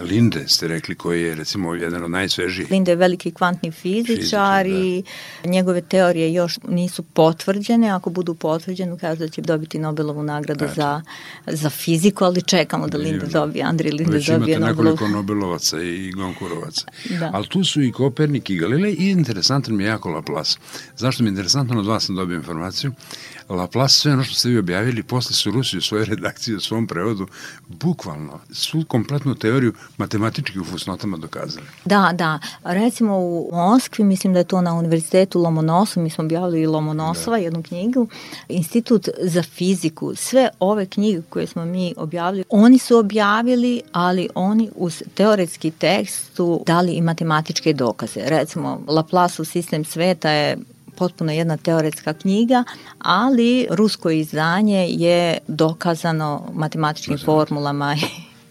Linde 0.00 0.48
ste 0.48 0.68
rekli 0.68 0.94
koji 0.94 1.22
je 1.22 1.34
recimo 1.34 1.74
jedan 1.74 2.04
od 2.04 2.10
najsvežijih. 2.10 2.70
Linde 2.70 2.92
je 2.92 2.96
veliki 2.96 3.30
kvantni 3.30 3.70
fizičar 3.70 4.16
Fizičar, 4.16 4.66
i 4.66 5.02
da. 5.44 5.50
njegove 5.50 5.80
teorije 5.80 6.32
još 6.32 6.58
nisu 6.68 7.02
potvrđene. 7.02 7.90
Ako 7.90 8.10
budu 8.10 8.34
potvrđene, 8.34 8.98
kaže 8.98 9.18
da 9.18 9.28
će 9.28 9.42
dobiti 9.42 9.78
Nobelovu 9.78 10.22
nagradu 10.22 10.64
Eto. 10.64 10.74
za, 10.74 11.02
za 11.46 11.70
fiziku, 11.70 12.24
ali 12.24 12.42
čekamo 12.42 12.88
da 12.88 12.98
Linde 12.98 13.26
dobije, 13.26 13.64
Andri 13.64 13.90
Linde 13.90 14.12
Već 14.12 14.26
dobije 14.26 14.58
Nobelovu. 14.58 14.80
Već 14.80 15.00
imate 15.00 15.04
nekoliko 15.04 15.16
Nobelovaca 15.16 15.82
i 15.82 16.12
Gonkurovaca. 16.12 16.86
Da. 17.20 17.30
Ali 17.34 17.46
tu 17.48 17.64
su 17.64 17.82
i 17.82 17.92
Kopernik 17.92 18.50
i 18.50 18.56
Galilej 18.56 18.96
i 18.98 19.10
interesantan 19.10 19.76
mi 19.76 19.82
je 19.82 19.88
jako 19.88 20.10
Laplace. 20.10 20.58
Zašto 20.96 21.22
mi 21.22 21.28
je 21.28 21.30
interesantno? 21.30 21.78
Od 21.78 21.86
vas 21.86 22.06
sam 22.06 22.16
dobio 22.16 22.36
informaciju. 22.36 22.92
Laplace, 23.48 23.94
sve 23.94 24.12
ono 24.12 24.24
što 24.24 24.34
ste 24.34 24.48
vi 24.48 24.58
objavili, 24.58 25.02
posle 25.02 25.34
su 25.34 25.50
Rusi 25.50 25.78
u 25.78 25.82
svojoj 25.82 26.04
redakciji, 26.04 26.54
u 26.54 26.60
svom 26.60 26.86
prevodu, 26.86 27.26
bukvalno, 27.68 28.40
svu 28.52 28.84
kompletnu 28.88 29.34
teoriju 29.34 29.72
matematički 29.96 30.60
u 30.60 30.64
fusnotama 30.64 31.16
dokazali. 31.16 31.66
Da, 31.84 32.12
da. 32.14 32.38
Recimo 32.64 33.18
u 33.18 33.50
Moskvi, 33.52 34.04
mislim 34.04 34.32
da 34.32 34.38
je 34.38 34.44
to 34.44 34.60
na 34.60 34.74
univerzitetu 34.74 35.40
Lomonosov, 35.40 36.02
mi 36.02 36.10
smo 36.10 36.24
objavili 36.24 36.66
Lomonosova, 36.66 37.36
da. 37.36 37.42
jednu 37.42 37.62
knjigu, 37.62 38.08
Institut 38.48 39.08
za 39.22 39.42
fiziku, 39.42 40.14
sve 40.14 40.48
ove 40.60 40.86
knjige 40.86 41.22
koje 41.28 41.46
smo 41.46 41.64
mi 41.64 41.94
objavili, 41.96 42.44
oni 42.50 42.78
su 42.78 42.98
objavili, 42.98 43.82
ali 43.92 44.28
oni 44.34 44.70
uz 44.74 45.02
teoretski 45.14 45.70
tekst 45.70 46.36
su 46.36 46.62
dali 46.66 46.92
i 46.92 47.02
matematičke 47.02 47.72
dokaze. 47.72 48.20
Recimo, 48.24 48.80
Laplace 48.88 49.42
u 49.42 49.44
sistem 49.44 49.84
sveta 49.84 50.30
je 50.30 50.56
potpuno 50.96 51.32
jedna 51.32 51.56
teoretska 51.56 52.12
knjiga, 52.12 52.64
ali 52.98 53.66
rusko 53.70 54.10
izdanje 54.10 54.86
je 54.88 55.38
dokazano 55.48 56.48
matematičkim 56.54 57.18
formulama 57.18 57.96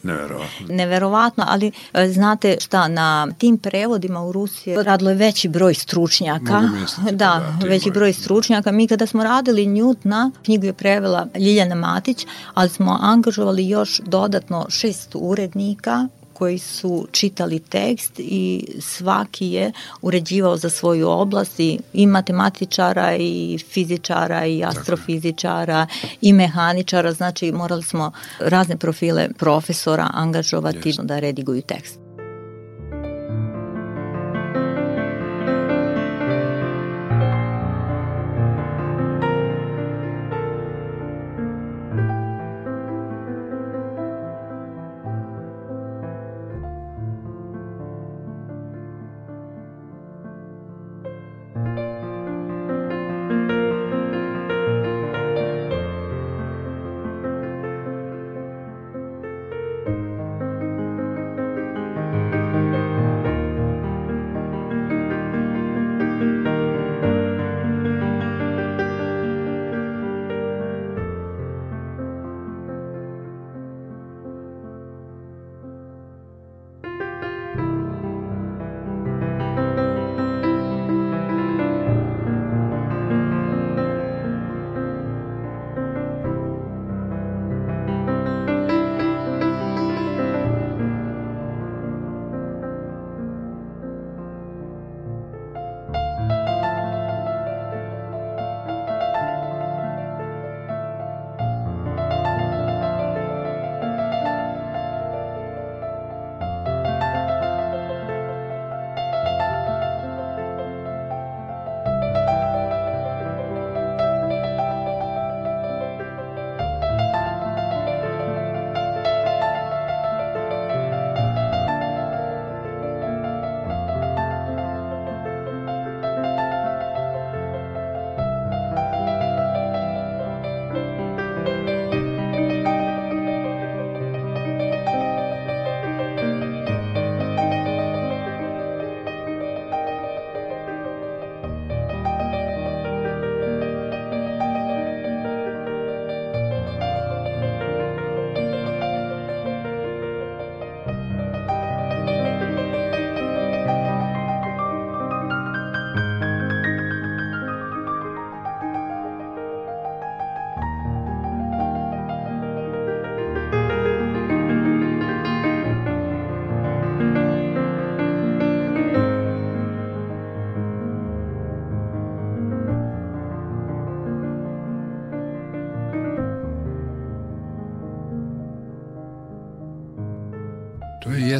Neverovatno. 0.05 0.67
Neverovatno, 0.69 1.45
ali 1.47 1.71
e, 1.93 2.07
znate 2.09 2.57
šta, 2.59 2.87
na 2.87 3.27
tim 3.37 3.57
prevodima 3.57 4.23
u 4.23 4.31
Rusiji 4.31 4.83
radilo 4.83 5.09
je 5.09 5.15
veći 5.15 5.49
broj 5.49 5.73
stručnjaka. 5.73 6.61
Misliti, 6.61 7.15
da, 7.15 7.55
da 7.61 7.67
veći 7.67 7.91
broj 7.91 8.13
stručnjaka. 8.13 8.71
Mi 8.71 8.87
kada 8.87 9.05
smo 9.05 9.23
radili 9.23 9.65
Njutna, 9.65 10.31
knjigu 10.43 10.65
je 10.65 10.73
prevela 10.73 11.27
Ljiljana 11.35 11.75
Matić, 11.75 12.25
ali 12.53 12.69
smo 12.69 12.97
angažovali 13.01 13.69
još 13.69 13.99
dodatno 13.99 14.65
šest 14.69 15.15
urednika 15.15 16.07
koji 16.35 16.57
su 16.57 17.07
čitali 17.11 17.59
tekst 17.59 18.11
i 18.17 18.67
svaki 18.79 19.47
je 19.47 19.71
uređivao 20.01 20.57
za 20.57 20.69
svoju 20.69 21.09
oblast 21.09 21.59
i, 21.59 21.79
i 21.93 22.07
matematičara 22.07 23.15
i 23.15 23.57
fizičara 23.69 24.45
i 24.45 24.63
astrofizičara 24.63 25.87
i 26.21 26.33
mehaničara, 26.33 27.11
znači 27.11 27.51
morali 27.51 27.83
smo 27.83 28.11
razne 28.39 28.77
profile 28.77 29.29
profesora 29.37 30.09
angažovati 30.13 30.91
yes. 30.91 31.05
da 31.05 31.19
rediguju 31.19 31.61
tekst. 31.61 32.04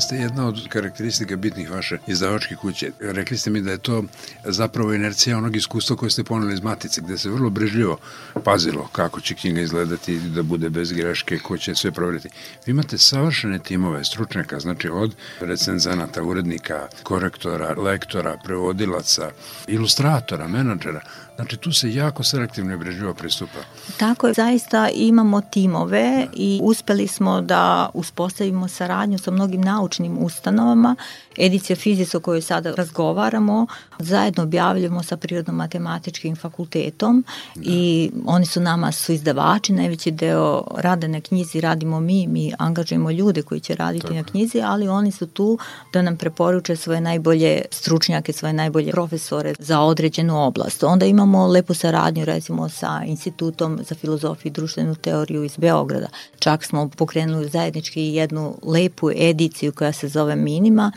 Jeste 0.05 0.17
jedna 0.17 0.47
od 0.47 0.67
karakteristika 0.69 1.35
bitnih 1.35 1.71
vaše 1.71 1.97
izdavačke 2.07 2.55
kuće. 2.55 2.91
Rekli 2.99 3.37
ste 3.37 3.49
mi 3.49 3.61
da 3.61 3.71
je 3.71 3.77
to 3.77 4.03
zapravo 4.43 4.93
inercija 4.93 5.37
onog 5.37 5.55
iskustva 5.55 5.95
koje 5.95 6.09
ste 6.09 6.23
poneli 6.23 6.53
iz 6.53 6.61
Matice, 6.61 7.01
gde 7.01 7.17
se 7.17 7.29
vrlo 7.29 7.49
brežljivo 7.49 7.97
pazilo 8.43 8.89
kako 8.91 9.21
će 9.21 9.35
knjiga 9.35 9.61
izgledati, 9.61 10.19
da 10.19 10.43
bude 10.43 10.69
bez 10.69 10.91
greške, 10.91 11.39
ko 11.39 11.57
će 11.57 11.75
sve 11.75 11.91
proveriti. 11.91 12.29
Vi 12.65 12.71
imate 12.71 12.97
savršene 12.97 13.59
timove 13.59 14.03
stručnjaka, 14.03 14.59
znači 14.59 14.89
od 14.89 15.15
recenzanata, 15.39 16.23
urednika, 16.23 16.87
korektora, 17.03 17.73
lektora, 17.81 18.37
prevodilaca, 18.43 19.31
ilustratora, 19.67 20.47
menadžera. 20.47 21.01
Znači 21.35 21.57
tu 21.57 21.71
se 21.71 21.93
jako 21.93 22.23
selektivno 22.23 22.73
i 22.73 22.77
brežljivo 22.77 23.13
pristupa. 23.13 23.59
Tako 23.97 24.27
je, 24.27 24.33
zaista 24.33 24.89
imamo 24.89 25.41
timove 25.41 26.27
i 26.33 26.59
uspeli 26.63 27.07
smo 27.07 27.41
da 27.41 27.89
uspostavimo 27.93 28.67
saradnju 28.67 29.17
sa 29.17 29.31
mnogim 29.31 29.61
naučnim 29.61 30.17
ustanovama. 30.17 30.95
Edicija 31.37 31.75
Fizis 31.75 32.15
o 32.15 32.19
kojoj 32.19 32.41
sada 32.41 32.75
razgovaramo 32.75 33.67
zajedno 33.99 34.43
objavljamo 34.43 35.03
sa 35.03 35.17
Prirodno-matematičkim 35.17 36.35
fakultetom 36.35 37.25
da. 37.55 37.61
i 37.65 38.11
oni 38.25 38.45
su 38.45 38.61
nama 38.61 38.91
su 38.91 39.13
izdavači, 39.13 39.73
najveći 39.73 40.11
deo 40.11 40.63
rade 40.77 41.07
na 41.07 41.21
knjizi 41.21 41.61
radimo 41.61 41.99
mi, 41.99 42.27
mi 42.27 42.53
angažujemo 42.57 43.11
ljude 43.11 43.41
koji 43.41 43.59
će 43.59 43.75
raditi 43.75 44.01
Tako. 44.01 44.13
na 44.13 44.23
knjizi, 44.23 44.61
ali 44.61 44.87
oni 44.87 45.11
su 45.11 45.27
tu 45.27 45.57
da 45.93 46.01
nam 46.01 46.17
preporuče 46.17 46.75
svoje 46.75 47.01
najbolje 47.01 47.61
stručnjake, 47.71 48.33
svoje 48.33 48.53
najbolje 48.53 48.91
profesore 48.91 49.53
za 49.59 49.79
određenu 49.79 50.45
oblast. 50.45 50.83
Onda 50.83 51.05
imamo 51.05 51.24
imamo 51.25 51.47
lepu 51.47 51.73
saradnju 51.73 52.25
recimo 52.25 52.69
sa 52.69 53.01
Institutom 53.05 53.79
za 53.89 53.95
filozofiju 53.95 54.49
i 54.49 54.53
društvenu 54.53 54.95
teoriju 54.95 55.43
iz 55.43 55.57
Beograda. 55.57 56.07
Čak 56.39 56.63
smo 56.63 56.89
pokrenuli 56.89 57.49
zajednički 57.49 58.01
jednu 58.01 58.57
lepu 58.63 59.11
ediciju 59.11 59.71
koja 59.71 59.91
se 59.91 60.07
zove 60.07 60.35
Minima 60.35 60.91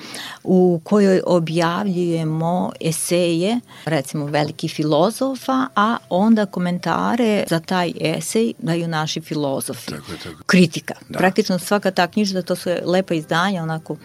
u 0.44 0.80
kojoj 0.84 1.22
objavljujemo 1.26 2.72
eseje 2.80 3.60
recimo 3.84 4.26
veliki 4.26 4.68
filozofa, 4.68 5.66
a 5.76 5.96
onda 6.08 6.46
komentare 6.46 7.44
za 7.48 7.60
taj 7.60 7.92
esej 8.00 8.52
daju 8.58 8.88
naši 8.88 9.20
filozofi. 9.20 9.90
Tako 9.90 10.12
je, 10.12 10.18
tako. 10.18 10.42
Kritika. 10.46 10.94
Da. 11.08 11.18
Praktično 11.18 11.58
svaka 11.58 11.90
ta 11.90 12.06
knjiža, 12.06 12.42
to 12.42 12.56
su 12.56 12.70
lepa 12.84 13.14
izdanja, 13.14 13.62
onako 13.62 13.96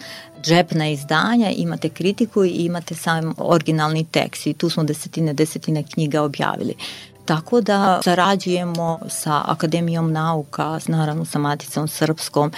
džepna 0.44 0.90
izdanja, 0.90 1.50
imate 1.50 1.90
kritiku 1.90 2.44
i 2.44 2.50
imate 2.50 2.96
sam 2.96 3.34
originalni 3.38 4.06
tekst 4.12 4.48
i 4.48 4.54
tu 4.54 4.70
smo 4.70 4.84
desetine, 4.84 5.34
desetine 5.34 5.84
knjiga 5.84 6.22
objavili. 6.22 6.74
Tako 7.26 7.62
da 7.62 8.02
sarađujemo 8.04 9.00
sa 9.10 9.42
Akademijom 9.46 10.12
nauka, 10.12 10.80
naravno 10.88 11.26
sa 11.26 11.40
Maticom 11.40 11.88
Srpskom 11.88 12.52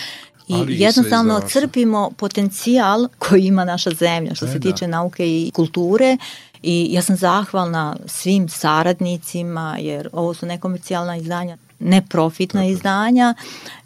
i 0.47 0.53
Ali 0.53 0.79
jednostavno 0.79 1.41
crpimo 1.47 2.11
potencijal 2.17 3.07
koji 3.19 3.45
ima 3.45 3.63
naša 3.63 3.89
zemlja 3.89 4.35
što 4.35 4.45
e, 4.45 4.49
se 4.49 4.59
da. 4.59 4.71
tiče 4.71 4.87
nauke 4.87 5.27
i 5.27 5.51
kulture 5.53 6.17
i 6.63 6.87
ja 6.91 7.01
sam 7.01 7.15
zahvalna 7.15 7.95
svim 8.05 8.49
saradnicima 8.49 9.77
jer 9.79 10.09
ovo 10.13 10.33
su 10.33 10.45
nekomercijalna 10.45 11.17
izdanja 11.17 11.57
neprofitna 11.79 12.61
Tako. 12.61 12.71
izdanja 12.71 13.33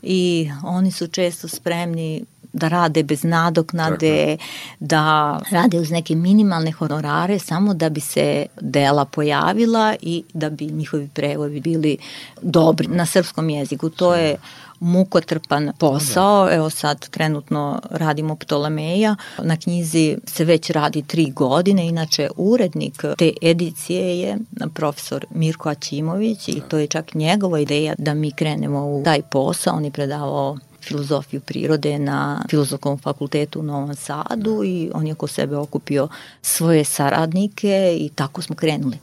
i 0.02 0.52
oni 0.64 0.92
su 0.92 1.08
često 1.08 1.48
spremni 1.48 2.26
da 2.60 2.68
rade 2.68 3.04
bez 3.04 3.24
nadoknade, 3.24 4.38
Tako. 4.38 4.50
da 4.80 5.40
rade 5.52 5.80
uz 5.80 5.92
neke 5.92 6.16
minimalne 6.16 6.72
honorare 6.72 7.40
samo 7.40 7.74
da 7.74 7.90
bi 7.90 8.00
se 8.00 8.46
dela 8.62 9.06
pojavila 9.06 9.96
i 10.02 10.24
da 10.34 10.50
bi 10.50 10.66
njihovi 10.66 11.10
prevodi 11.14 11.60
bili 11.60 11.98
dobri 12.42 12.88
na 12.88 13.06
srpskom 13.06 13.50
jeziku. 13.50 13.90
To 13.90 14.16
je 14.16 14.38
mukotrpan 14.80 15.72
posao. 15.80 16.50
Evo 16.52 16.70
sad 16.70 17.10
trenutno 17.10 17.82
radimo 17.90 18.36
Ptolemeja. 18.36 19.16
Na 19.44 19.58
knjizi 19.58 20.18
se 20.26 20.46
već 20.46 20.70
radi 20.70 21.02
tri 21.02 21.32
godine. 21.32 21.88
Inače, 21.88 22.30
urednik 22.38 23.04
te 23.18 23.34
edicije 23.42 24.20
je 24.20 24.38
profesor 24.74 25.26
Mirko 25.30 25.70
Aćimović 25.70 26.48
i 26.48 26.62
to 26.70 26.78
je 26.78 26.88
čak 26.88 27.14
njegova 27.14 27.60
ideja 27.60 27.94
da 27.98 28.14
mi 28.14 28.32
krenemo 28.32 28.86
u 28.86 29.04
taj 29.04 29.22
posao. 29.22 29.76
On 29.76 29.86
je 29.86 29.92
predavao 29.92 30.58
filozofiju 30.82 31.42
prirode 31.42 32.00
na 32.00 32.42
Filozofskom 32.50 32.98
fakultetu 32.98 33.60
u 33.60 33.64
Novom 33.64 33.96
Sadu 33.96 34.64
i 34.64 34.92
on 34.94 35.08
je 35.08 35.14
oko 35.14 35.28
sebe 35.28 35.58
okupio 35.58 36.08
svoje 36.42 36.84
saradnike 36.84 37.98
i 38.00 38.10
tako 38.16 38.42
smo 38.42 38.56
krenuli. 38.56 38.98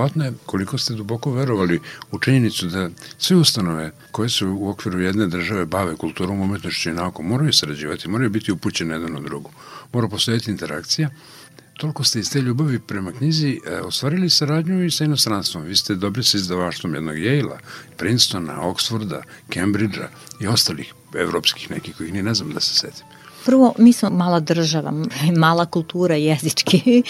Neverovatno 0.00 0.24
je 0.24 0.32
koliko 0.46 0.78
ste 0.78 0.94
duboko 0.94 1.32
verovali 1.32 1.80
u 2.12 2.18
činjenicu 2.18 2.66
da 2.66 2.90
sve 3.18 3.36
ustanove 3.36 3.92
koje 4.10 4.28
se 4.28 4.44
u 4.44 4.70
okviru 4.70 5.00
jedne 5.00 5.26
države 5.26 5.66
bave 5.66 5.96
kulturom, 5.96 6.40
umetnošću 6.40 6.90
i 6.90 6.92
naukom 6.92 7.26
moraju 7.26 7.52
sarađivati, 7.52 8.08
moraju 8.08 8.30
biti 8.30 8.52
upućene 8.52 8.94
jedan 8.94 9.16
od 9.16 9.22
drugu. 9.22 9.50
Mora 9.92 10.08
postojati 10.08 10.50
interakcija. 10.50 11.10
Toliko 11.76 12.04
ste 12.04 12.20
iz 12.20 12.30
te 12.30 12.40
ljubavi 12.40 12.78
prema 12.78 13.12
knjizi 13.12 13.60
e, 13.66 13.80
ostvarili 13.80 14.30
saradnju 14.30 14.84
i 14.84 14.90
sa 14.90 15.04
inostranstvom. 15.04 15.64
Vi 15.64 15.76
ste 15.76 15.94
dobri 15.94 16.24
sa 16.24 16.38
izdavaštvom 16.38 16.94
jednog 16.94 17.16
Yale-a, 17.16 17.58
Princetona, 17.96 18.60
Oxforda, 18.60 19.22
Cambridgea 19.54 20.08
i 20.40 20.46
ostalih 20.46 20.94
evropskih 21.14 21.70
nekih 21.70 21.96
kojih 21.96 22.12
ni 22.12 22.22
ne 22.22 22.34
znam 22.34 22.52
da 22.52 22.60
se 22.60 22.74
setim. 22.74 23.04
Prvo, 23.44 23.74
mi 23.78 23.92
smo 23.92 24.10
mala 24.10 24.40
država, 24.40 24.92
mala 25.36 25.66
kultura 25.66 26.16
jezički 26.16 27.02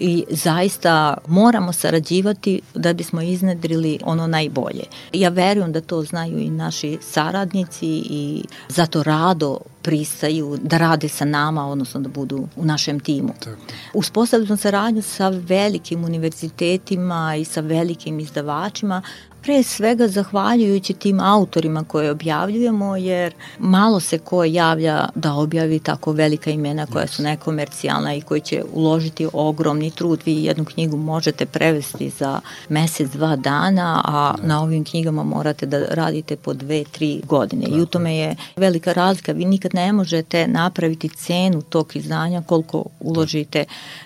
i 0.00 0.24
zaista 0.30 1.16
moramo 1.26 1.72
sarađivati 1.72 2.60
da 2.74 2.92
bismo 2.92 3.22
iznedrili 3.22 3.98
ono 4.04 4.26
najbolje. 4.26 4.84
Ja 5.12 5.28
verujem 5.28 5.72
da 5.72 5.80
to 5.80 6.02
znaju 6.02 6.38
i 6.38 6.50
naši 6.50 6.98
saradnici 7.00 7.86
i 7.86 8.44
zato 8.68 9.02
rado 9.02 9.58
pristaju 9.82 10.58
da 10.62 10.78
rade 10.78 11.08
sa 11.08 11.24
nama, 11.24 11.66
odnosno 11.66 12.00
da 12.00 12.08
budu 12.08 12.48
u 12.56 12.64
našem 12.64 13.00
timu. 13.00 13.34
Tako. 13.44 13.56
Uspostavili 13.94 14.46
smo 14.46 14.56
saradnju 14.56 15.02
sa 15.02 15.28
velikim 15.28 16.04
univerzitetima 16.04 17.36
i 17.36 17.44
sa 17.44 17.60
velikim 17.60 18.20
izdavačima, 18.20 19.02
pre 19.48 19.62
svega 19.62 20.08
zahvaljujući 20.08 20.94
tim 20.94 21.20
autorima 21.20 21.84
koje 21.84 22.10
objavljujemo, 22.10 22.96
jer 22.96 23.34
malo 23.58 24.00
se 24.00 24.18
ko 24.18 24.44
javlja 24.44 25.08
da 25.14 25.34
objavi 25.34 25.78
tako 25.78 26.12
velika 26.12 26.50
imena 26.50 26.86
koja 26.86 27.06
su 27.06 27.22
nekomercijalna 27.22 28.14
i 28.14 28.20
koji 28.20 28.40
će 28.40 28.64
uložiti 28.72 29.28
ogromni 29.32 29.90
trud. 29.90 30.20
Vi 30.24 30.44
jednu 30.44 30.64
knjigu 30.64 30.96
možete 30.96 31.46
prevesti 31.46 32.10
za 32.10 32.40
mesec, 32.68 33.10
dva 33.10 33.36
dana, 33.36 34.02
a 34.04 34.34
na 34.42 34.62
ovim 34.62 34.84
knjigama 34.84 35.22
morate 35.22 35.66
da 35.66 35.84
radite 35.90 36.36
po 36.36 36.54
dve, 36.54 36.84
tri 36.84 37.22
godine. 37.24 37.66
I 37.68 37.80
u 37.80 37.86
tome 37.86 38.16
je 38.16 38.36
velika 38.56 38.92
razlika. 38.92 39.32
Vi 39.32 39.44
nikad 39.44 39.74
ne 39.74 39.92
možete 39.92 40.46
napraviti 40.46 41.08
cenu 41.08 41.62
tog 41.62 41.96
izdanja 41.96 42.42
koliko 42.42 42.84
uložite 43.00 43.64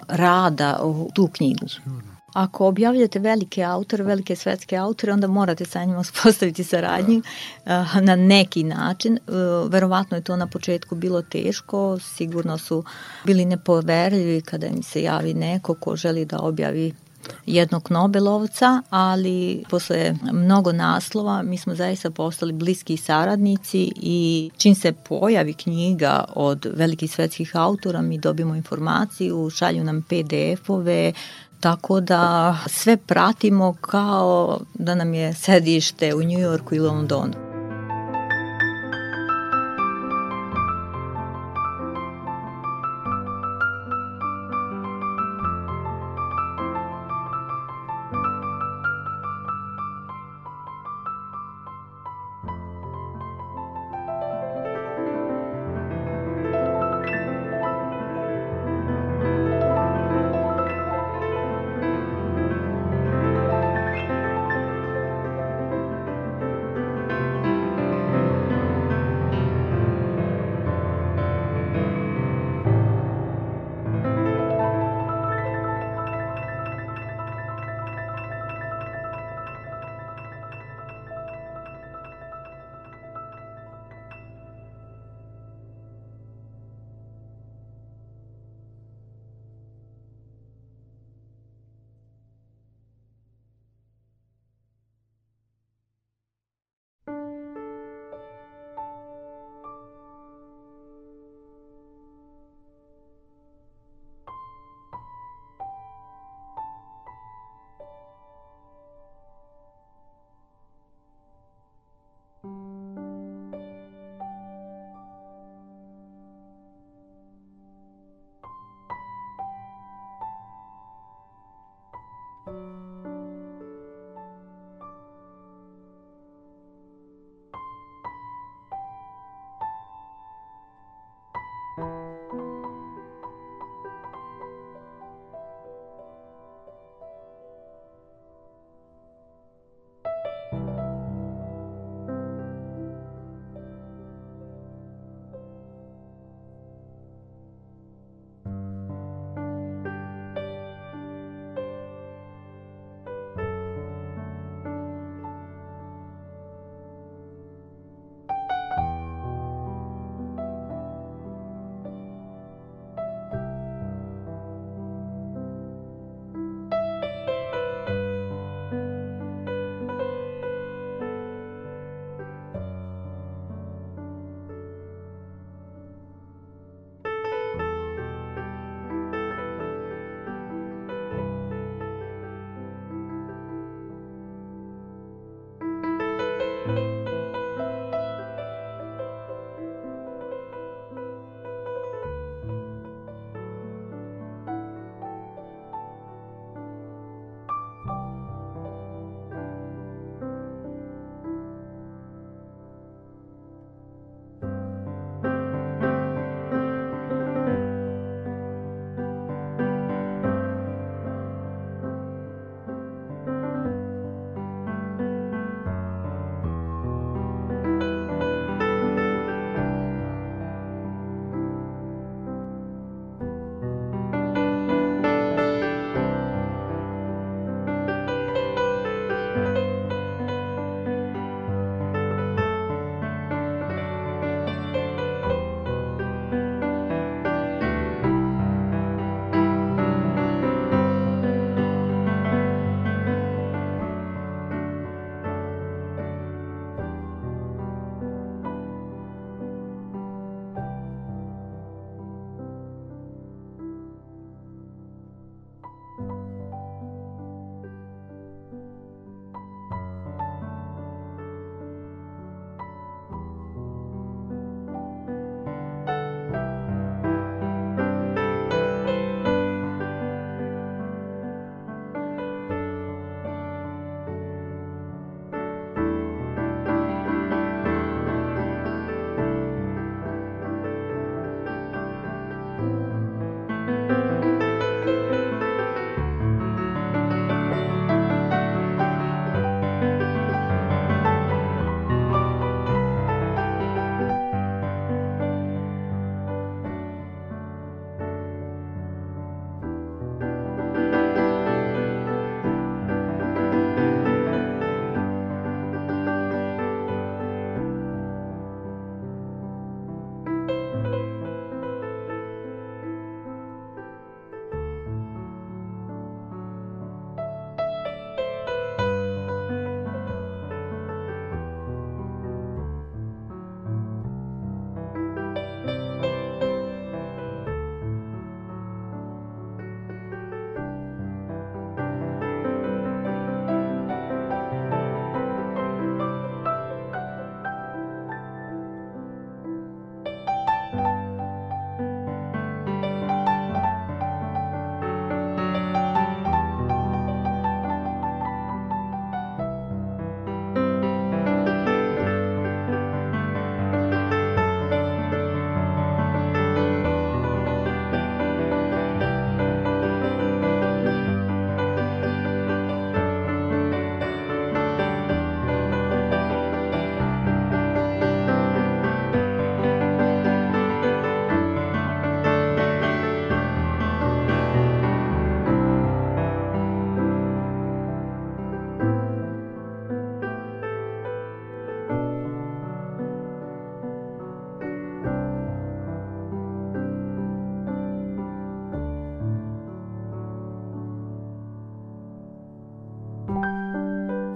rada 0.08 0.80
u 0.82 1.10
tu 1.14 1.28
knjigu. 1.32 1.68
Sigurno. 1.68 2.11
Ako 2.32 2.66
objavljate 2.66 3.18
velike 3.18 3.62
autore, 3.62 4.04
velike 4.04 4.36
svetske 4.36 4.76
autore, 4.76 5.12
onda 5.12 5.26
morate 5.26 5.64
sa 5.64 5.84
njima 5.84 6.00
uspostaviti 6.06 6.64
saradnju 6.64 7.22
da. 7.64 8.00
na 8.00 8.16
neki 8.16 8.64
način. 8.64 9.16
E, 9.16 9.20
verovatno 9.68 10.16
je 10.16 10.22
to 10.22 10.36
na 10.36 10.46
početku 10.46 10.94
bilo 10.94 11.22
teško, 11.22 11.98
sigurno 11.98 12.58
su 12.58 12.84
bili 13.24 13.44
nepoverljivi 13.44 14.40
kada 14.40 14.66
im 14.66 14.82
se 14.82 15.02
javi 15.02 15.34
neko 15.34 15.74
ko 15.74 15.96
želi 15.96 16.24
da 16.24 16.38
objavi 16.38 16.92
jednog 17.46 17.90
Nobelovca, 17.90 18.82
ali 18.90 19.64
posle 19.70 20.14
mnogo 20.32 20.72
naslova 20.72 21.42
mi 21.42 21.58
smo 21.58 21.74
zaista 21.74 22.10
postali 22.10 22.52
bliski 22.52 22.96
saradnici 22.96 23.92
i 23.96 24.50
čim 24.56 24.74
se 24.74 24.92
pojavi 24.92 25.54
knjiga 25.54 26.24
od 26.34 26.66
velikih 26.74 27.12
svetskih 27.12 27.56
autora 27.56 28.02
mi 28.02 28.18
dobimo 28.18 28.54
informaciju, 28.54 29.50
šalju 29.50 29.84
nam 29.84 30.02
PDF-ove, 30.02 31.12
Tako 31.62 32.00
da 32.00 32.56
sve 32.66 32.96
pratimo 32.96 33.74
kao 33.80 34.60
da 34.74 34.94
nam 34.94 35.14
je 35.14 35.34
sedište 35.34 36.14
u 36.14 36.22
Njujorku 36.22 36.74
ili 36.74 36.86
Londonu. 36.86 37.51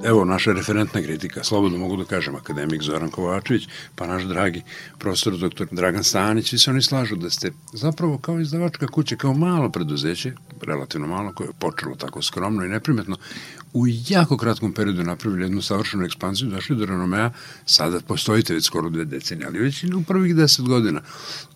Evo 0.07 0.25
naša 0.25 0.53
referentna 0.53 1.03
kritika, 1.03 1.45
slobodno 1.45 1.79
mogu 1.79 1.97
da 1.97 2.05
kažem, 2.05 2.35
akademik 2.35 2.83
Zoran 2.83 3.11
Kovačević, 3.11 3.69
pa 3.95 4.07
naš 4.07 4.23
dragi 4.23 4.63
profesor 4.99 5.39
dr. 5.39 5.65
Dragan 5.71 6.05
Stanić, 6.05 6.49
svi 6.49 6.59
se 6.59 6.71
oni 6.71 6.83
slažu 6.83 7.17
da 7.17 7.31
ste 7.31 7.53
zapravo 7.73 8.19
kao 8.19 8.41
izdavačka 8.41 8.87
kuća, 8.87 9.17
kao 9.17 9.35
malo 9.35 9.71
preduzeće, 9.71 10.33
relativno 10.63 11.07
malo, 11.07 11.33
koje 11.33 11.47
je 11.47 11.53
počelo 11.59 11.95
tako 11.95 12.23
skromno 12.23 12.65
i 12.65 12.69
neprimetno, 12.69 13.17
u 13.77 13.87
jako 14.09 14.37
kratkom 14.37 14.73
periodu 14.73 15.03
napravili 15.03 15.43
jednu 15.43 15.63
savršenu 15.63 16.05
ekspansiju, 16.05 16.51
došli 16.51 16.77
do 16.77 16.87
renomea, 16.87 17.31
sada 17.67 18.01
postojite 18.01 18.55
već 18.55 18.65
skoro 18.65 18.91
dve 18.91 19.05
decenije, 19.05 19.47
ali 19.47 19.59
već 19.59 19.85
u 19.85 20.03
prvih 20.07 20.37
deset 20.37 20.65
godina, 20.65 21.01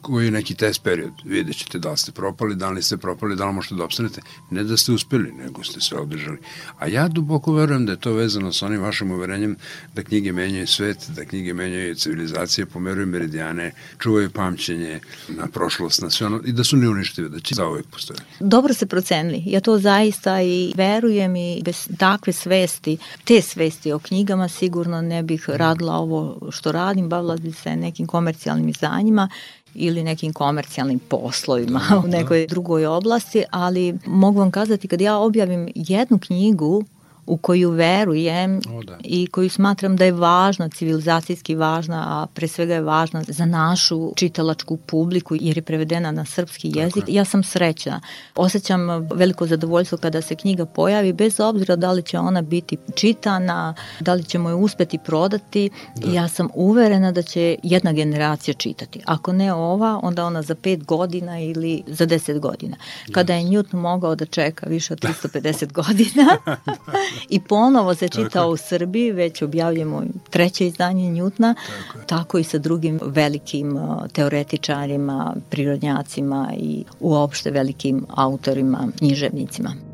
koji 0.00 0.24
je 0.24 0.30
neki 0.30 0.54
test 0.54 0.82
period, 0.82 1.12
vidjet 1.24 1.56
ćete 1.56 1.78
da 1.78 1.90
li 1.90 1.96
ste 1.96 2.12
propali, 2.12 2.56
da 2.56 2.70
li 2.70 2.82
ste 2.82 2.96
propali, 2.96 3.36
da 3.36 3.46
li 3.46 3.52
možete 3.52 3.74
da 3.74 3.84
opstanete, 3.84 4.20
ne 4.50 4.64
da 4.64 4.76
ste 4.76 4.92
uspeli, 4.92 5.32
nego 5.32 5.64
ste 5.64 5.80
se 5.80 5.96
održali. 5.96 6.38
A 6.78 6.86
ja 6.86 7.08
duboko 7.08 7.52
verujem 7.52 7.86
da 7.86 7.92
je 7.92 8.00
to 8.00 8.12
vezano 8.12 8.52
sa 8.52 8.66
onim 8.66 8.80
vašim 8.80 9.10
uverenjem 9.10 9.56
da 9.94 10.02
knjige 10.02 10.32
menjaju 10.32 10.66
svet, 10.66 11.10
da 11.16 11.24
knjige 11.24 11.54
menjaju 11.54 11.94
civilizacije, 11.94 12.66
pomeruju 12.66 13.06
meridijane, 13.06 13.72
čuvaju 13.98 14.30
pamćenje 14.30 15.00
na 15.28 15.46
prošlost, 15.46 16.02
na 16.02 16.10
sve 16.10 16.26
ono, 16.26 16.40
i 16.44 16.52
da 16.52 16.64
su 16.64 16.76
neuništive, 16.76 17.28
da 17.28 17.40
će 17.40 17.54
zauvek 17.54 17.86
postojati. 17.86 18.24
Dobro 18.40 18.74
se 18.74 18.86
procenili. 18.86 19.42
Ja 19.46 19.60
to 19.60 19.78
zaista 19.78 20.42
i 20.42 20.72
verujem 20.76 21.36
i 21.36 21.62
bez 21.64 21.88
takve 22.10 22.32
svesti, 22.32 22.98
te 23.24 23.42
svesti 23.42 23.92
o 23.92 23.98
knjigama 23.98 24.48
sigurno 24.48 25.02
ne 25.02 25.22
bih 25.22 25.44
radila 25.48 25.94
ovo 25.94 26.38
što 26.50 26.72
radim, 26.72 27.08
bavila 27.08 27.36
bi 27.36 27.52
se 27.52 27.76
nekim 27.76 28.06
komercijalnim 28.06 28.68
izdanjima 28.68 29.28
ili 29.74 30.04
nekim 30.04 30.32
komercijalnim 30.32 30.98
poslovima 30.98 31.80
da, 31.90 31.98
u 31.98 32.08
nekoj 32.08 32.40
da. 32.40 32.46
drugoj 32.46 32.86
oblasti, 32.86 33.44
ali 33.50 33.98
mogu 34.06 34.38
vam 34.38 34.50
kazati 34.50 34.88
kad 34.88 35.00
ja 35.00 35.16
objavim 35.18 35.68
jednu 35.74 36.18
knjigu 36.18 36.84
u 37.30 37.36
koju 37.36 37.70
verujem 37.70 38.60
o, 38.70 38.82
da. 38.82 38.98
i 39.04 39.26
koju 39.26 39.50
smatram 39.50 39.96
da 39.96 40.04
je 40.04 40.12
važna, 40.12 40.68
civilizacijski 40.68 41.54
važna, 41.54 42.04
a 42.08 42.26
pre 42.34 42.48
svega 42.48 42.74
je 42.74 42.80
važna 42.80 43.22
za 43.28 43.46
našu 43.46 44.12
čitalačku 44.16 44.76
publiku 44.76 45.36
jer 45.40 45.58
je 45.58 45.62
prevedena 45.62 46.10
na 46.10 46.24
srpski 46.24 46.72
jezik. 46.74 47.04
Ja 47.08 47.24
sam 47.24 47.42
srećna. 47.42 48.00
Osećam 48.34 49.08
veliko 49.14 49.46
zadovoljstvo 49.46 49.98
kada 49.98 50.22
se 50.22 50.34
knjiga 50.34 50.66
pojavi, 50.66 51.12
bez 51.12 51.40
obzira 51.40 51.76
da 51.76 51.92
li 51.92 52.02
će 52.02 52.18
ona 52.18 52.42
biti 52.42 52.76
čitana, 52.94 53.74
da 54.00 54.14
li 54.14 54.24
ćemo 54.24 54.48
je 54.48 54.54
uspeti 54.54 54.98
prodati. 54.98 55.70
Da. 55.96 56.12
Ja 56.12 56.28
sam 56.28 56.48
uverena 56.54 57.12
da 57.12 57.22
će 57.22 57.56
jedna 57.62 57.92
generacija 57.92 58.54
čitati. 58.54 59.00
Ako 59.04 59.32
ne 59.32 59.52
ova, 59.52 60.00
onda 60.02 60.24
ona 60.24 60.42
za 60.42 60.54
pet 60.54 60.84
godina 60.84 61.40
ili 61.40 61.82
za 61.86 62.06
deset 62.06 62.38
godina. 62.38 62.76
Kada 63.12 63.34
je 63.34 63.44
Newton 63.44 63.76
mogao 63.76 64.14
da 64.14 64.26
čeka 64.26 64.66
više 64.68 64.92
od 64.92 65.00
350 65.00 65.72
godina, 65.72 66.36
i 67.28 67.40
ponovo 67.40 67.94
se 67.94 68.08
čita 68.08 68.46
u 68.46 68.56
Srbiji, 68.56 69.12
već 69.12 69.42
objavljamo 69.42 70.02
treće 70.30 70.66
izdanje 70.66 71.10
Njutna, 71.10 71.54
tako, 71.54 72.06
tako 72.06 72.38
i 72.38 72.44
sa 72.44 72.58
drugim 72.58 73.00
velikim 73.02 73.78
teoretičarima, 74.12 75.34
prirodnjacima 75.50 76.52
i 76.58 76.84
uopšte 77.00 77.50
velikim 77.50 78.06
autorima, 78.08 78.88
književnicima. 78.98 79.89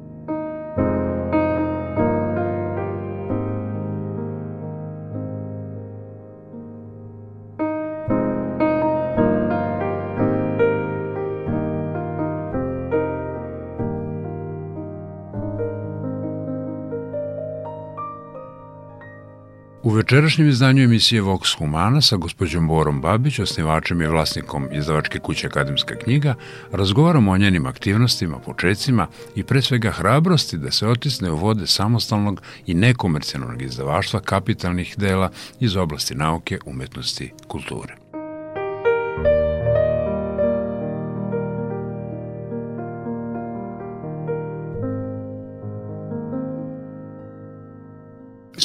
Večerašnjem 20.07 20.49
izdanju 20.49 20.83
emisije 20.83 21.23
Vox 21.23 21.59
Humana 21.59 22.01
sa 22.01 22.17
gospođom 22.17 22.69
Borom 22.69 23.01
Babić, 23.01 23.39
osnivačem 23.39 24.03
i 24.03 24.07
vlasnikom 24.07 24.69
izdavačke 24.73 25.19
kuće 25.19 25.47
Akademska 25.47 25.95
knjiga, 25.95 26.35
razgovaramo 26.73 27.33
o 27.33 27.37
njenim 27.37 27.67
aktivnostima, 27.67 28.39
početcima 28.39 29.07
i 29.35 29.43
pre 29.43 29.63
svega 29.63 29.91
hrabrosti 29.91 30.59
da 30.59 30.71
se 30.71 30.89
otisne 30.89 31.31
u 31.31 31.37
vode 31.37 31.67
samostalnog 31.67 32.43
i 32.67 32.75
nekomercijalnog 32.75 33.63
izdavaštva 33.63 34.21
kapitalnih 34.21 34.95
dela 34.99 35.31
iz 35.61 35.77
oblasti 35.77 36.15
nauke, 36.15 36.59
umetnosti, 36.67 37.33
kulture. 37.49 38.06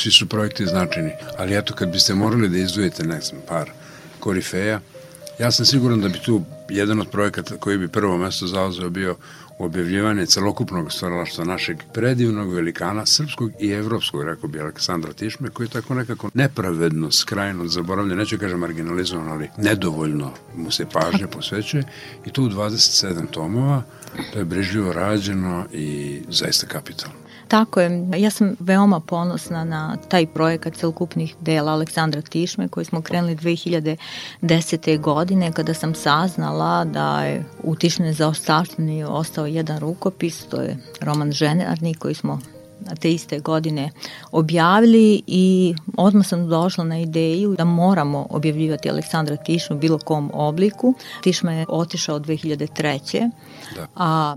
Svi 0.01 0.11
su 0.11 0.29
projekti 0.29 0.65
značajni, 0.65 1.11
ali 1.37 1.57
eto 1.57 1.73
kad 1.73 1.91
biste 1.91 2.13
morali 2.13 2.49
da 2.49 2.57
izdvojite 2.57 3.03
ne 3.03 3.21
znam, 3.21 3.41
par 3.47 3.69
korifeja, 4.19 4.79
ja 5.39 5.51
sam 5.51 5.65
siguran 5.65 6.01
da 6.01 6.09
bi 6.09 6.19
tu 6.19 6.41
jedan 6.69 7.01
od 7.01 7.09
projekata 7.09 7.57
koji 7.57 7.77
bi 7.77 7.87
prvo 7.87 8.17
mesto 8.17 8.47
zauzeo 8.47 8.89
bio 8.89 9.15
objavljivanje 9.59 10.25
celokupnog 10.25 10.91
stvaralaštva 10.91 11.45
našeg 11.45 11.77
predivnog 11.93 12.53
velikana, 12.53 13.05
srpskog 13.05 13.51
i 13.59 13.69
evropskog, 13.69 14.23
rekao 14.23 14.49
bi 14.49 14.59
Aleksandra 14.59 15.13
Tišme, 15.13 15.49
koji 15.49 15.65
je 15.65 15.71
tako 15.71 15.93
nekako 15.93 16.29
nepravedno, 16.33 17.11
skrajno 17.11 17.67
zaboravljen, 17.67 18.17
neću 18.17 18.37
kažem 18.37 18.59
marginalizovan, 18.59 19.27
ali 19.27 19.49
nedovoljno 19.57 20.31
mu 20.55 20.71
se 20.71 20.85
pažnje 20.93 21.27
posvećuje 21.27 21.83
i 22.25 22.29
tu 22.29 22.43
u 22.43 22.49
27 22.49 23.31
tomova, 23.31 23.83
to 24.33 24.39
je 24.39 24.45
brižljivo 24.45 24.93
rađeno 24.93 25.65
i 25.73 26.21
zaista 26.29 26.67
kapitalno. 26.67 27.20
Tako 27.51 27.81
je. 27.81 28.07
Ja 28.17 28.29
sam 28.29 28.55
veoma 28.59 28.99
ponosna 28.99 29.63
na 29.63 29.97
taj 30.09 30.25
projekat 30.27 30.75
celokupnih 30.75 31.35
dela 31.41 31.71
Aleksandra 31.71 32.21
Tišme 32.21 32.67
koji 32.67 32.85
smo 32.85 33.01
krenuli 33.01 33.35
2010. 33.35 34.99
godine 34.99 35.51
kada 35.51 35.73
sam 35.73 35.95
saznala 35.95 36.85
da 36.85 37.23
je 37.23 37.45
u 37.63 37.75
Tišme 37.75 38.13
za 38.13 38.27
ostavštini 38.27 39.03
ostao 39.03 39.45
jedan 39.45 39.79
rukopis, 39.79 40.45
to 40.45 40.61
je 40.61 40.77
roman 41.01 41.31
Ženarni 41.31 41.93
koji 41.93 42.13
smo 42.13 42.39
te 42.99 43.11
iste 43.11 43.39
godine 43.39 43.89
objavili 44.31 45.21
i 45.27 45.75
odmah 45.97 46.27
sam 46.27 46.47
došla 46.49 46.83
na 46.83 46.99
ideju 46.99 47.55
da 47.57 47.65
moramo 47.65 48.27
objavljivati 48.29 48.89
Aleksandra 48.89 49.35
Tišmu 49.35 49.75
u 49.75 49.79
bilo 49.79 49.99
kom 49.99 50.31
obliku. 50.33 50.93
Tišma 51.23 51.53
je 51.53 51.65
otišao 51.69 52.19
2003. 52.19 53.31
Da. 53.75 53.87
A 53.95 54.35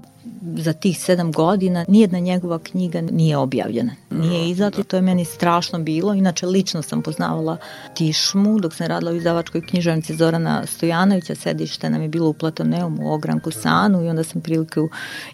za 0.56 0.72
tih 0.72 0.98
sedam 1.00 1.32
godina 1.32 1.84
nijedna 1.88 2.18
njegova 2.18 2.58
knjiga 2.58 3.00
nije 3.00 3.36
objavljena. 3.36 3.92
Nije 4.10 4.40
da, 4.40 4.50
izdata 4.50 4.80
i 4.80 4.84
to 4.84 4.96
je 4.96 5.02
meni 5.02 5.24
strašno 5.24 5.78
bilo. 5.78 6.14
Inače, 6.14 6.46
lično 6.46 6.82
sam 6.82 7.02
poznavala 7.02 7.56
Tišmu 7.94 8.60
dok 8.60 8.74
sam 8.74 8.86
radila 8.86 9.12
u 9.12 9.14
izdavačkoj 9.14 9.66
književnici 9.66 10.16
Zorana 10.16 10.66
Stojanovića. 10.66 11.34
Sedište 11.34 11.90
nam 11.90 12.02
je 12.02 12.08
bilo 12.08 12.28
u 12.28 12.32
Platoneumu, 12.32 13.02
u 13.02 13.12
Ogranku 13.12 13.50
Sanu 13.50 14.04
i 14.04 14.08
onda 14.08 14.24
sam 14.24 14.40
priliku 14.40 14.88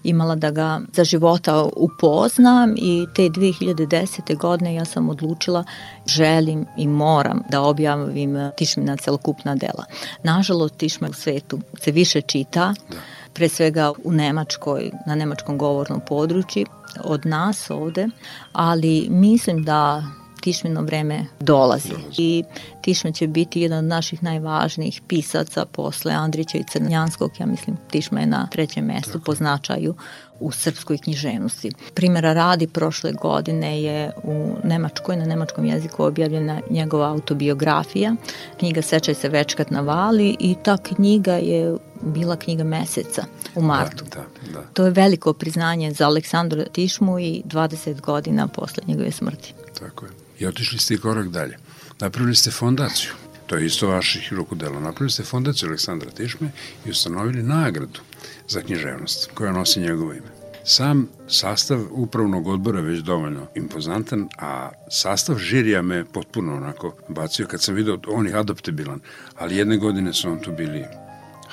imala 0.04 0.34
da 0.34 0.50
ga 0.50 0.80
za 0.92 1.04
života 1.04 1.68
upoznam 1.76 2.74
i 2.76 3.06
te 3.14 3.22
2010. 3.22 4.36
godine 4.36 4.74
ja 4.74 4.84
sam 4.84 5.08
odlučila 5.08 5.64
želim 6.06 6.66
i 6.76 6.88
moram 6.88 7.42
da 7.50 7.62
objavim 7.62 8.50
Tišmina 8.56 8.96
celokupna 8.96 9.54
dela. 9.54 9.84
Nažalost, 10.22 10.76
Tišma 10.76 11.08
u 11.08 11.12
svetu 11.12 11.60
se 11.80 11.90
više 11.90 12.20
čita, 12.20 12.74
da 12.90 12.96
pre 13.34 13.48
svega 13.48 13.92
u 14.04 14.12
Nemačkoj, 14.12 14.90
na 15.06 15.14
nemačkom 15.14 15.58
govornom 15.58 16.00
području 16.08 16.66
od 17.04 17.26
nas 17.26 17.70
ovde, 17.70 18.08
ali 18.52 19.06
mislim 19.10 19.64
da 19.64 20.04
Tišmino 20.40 20.82
vreme 20.82 21.26
dolazi. 21.40 21.92
I 22.18 22.44
Tišma 22.82 23.12
će 23.12 23.26
biti 23.26 23.60
jedan 23.60 23.78
od 23.78 23.84
naših 23.84 24.22
najvažnijih 24.22 25.02
pisaca 25.08 25.64
posle 25.64 26.12
Andrića 26.12 26.58
i 26.58 26.64
Crnjanskog. 26.72 27.30
Ja 27.40 27.46
mislim 27.46 27.76
Tišma 27.90 28.20
je 28.20 28.26
na 28.26 28.48
trećem 28.50 28.84
mestu 28.84 29.12
Tako. 29.12 29.24
po 29.24 29.34
značaju 29.34 29.94
u 30.40 30.52
srpskoj 30.52 30.98
književnosti. 30.98 31.72
Primera 31.94 32.32
radi 32.32 32.66
prošle 32.66 33.12
godine 33.12 33.82
je 33.82 34.12
u 34.22 34.56
Nemačkoj, 34.64 35.16
na 35.16 35.24
nemačkom 35.24 35.64
jeziku 35.64 36.04
objavljena 36.04 36.60
njegova 36.70 37.10
autobiografija. 37.10 38.14
Knjiga 38.58 38.82
Sečaj 38.82 39.14
se 39.14 39.28
večkat 39.28 39.70
na 39.70 39.80
vali 39.80 40.36
i 40.40 40.54
ta 40.62 40.76
knjiga 40.76 41.34
je 41.34 41.76
bila 42.02 42.36
knjiga 42.36 42.64
meseca 42.64 43.24
u 43.54 43.62
martu. 43.62 44.04
Da, 44.04 44.20
da, 44.20 44.52
da. 44.52 44.66
To 44.72 44.84
je 44.84 44.90
veliko 44.90 45.32
priznanje 45.32 45.92
za 45.92 46.06
Aleksandra 46.06 46.64
Tišmu 46.64 47.18
i 47.18 47.42
20 47.44 48.00
godina 48.00 48.48
posle 48.48 48.82
njegove 48.86 49.10
smrti. 49.10 49.54
Tako 49.78 50.06
je. 50.06 50.12
I 50.38 50.46
otišli 50.46 50.78
ste 50.78 50.94
i 50.94 50.98
korak 50.98 51.28
dalje. 51.28 51.58
Napravili 52.00 52.34
ste 52.34 52.50
fondaciju. 52.50 53.10
To 53.46 53.56
je 53.56 53.66
isto 53.66 53.88
vaših 53.88 54.32
rukodela. 54.32 54.80
Napravili 54.80 55.10
ste 55.10 55.22
fondaciju 55.22 55.68
Aleksandra 55.68 56.10
Tišme 56.10 56.50
i 56.86 56.90
ustanovili 56.90 57.42
nagradu 57.42 58.00
za 58.48 58.60
književnost 58.60 59.30
koja 59.34 59.52
nosi 59.52 59.80
njegovo 59.80 60.12
ime. 60.12 60.40
Sam 60.64 61.08
sastav 61.28 61.80
upravnog 61.90 62.46
odbora 62.46 62.80
već 62.80 62.98
dovoljno 63.00 63.46
impozantan, 63.54 64.28
a 64.38 64.70
sastav 64.90 65.38
žirija 65.38 65.82
me 65.82 66.04
potpuno 66.04 66.56
onako 66.56 66.96
bacio 67.08 67.46
kad 67.46 67.62
sam 67.62 67.74
vidio, 67.74 67.98
on 68.08 68.26
je 68.26 68.38
adaptabilan, 68.38 69.00
ali 69.38 69.56
jedne 69.56 69.76
godine 69.76 70.12
su 70.12 70.30
on 70.30 70.38
tu 70.38 70.52
bili 70.52 70.84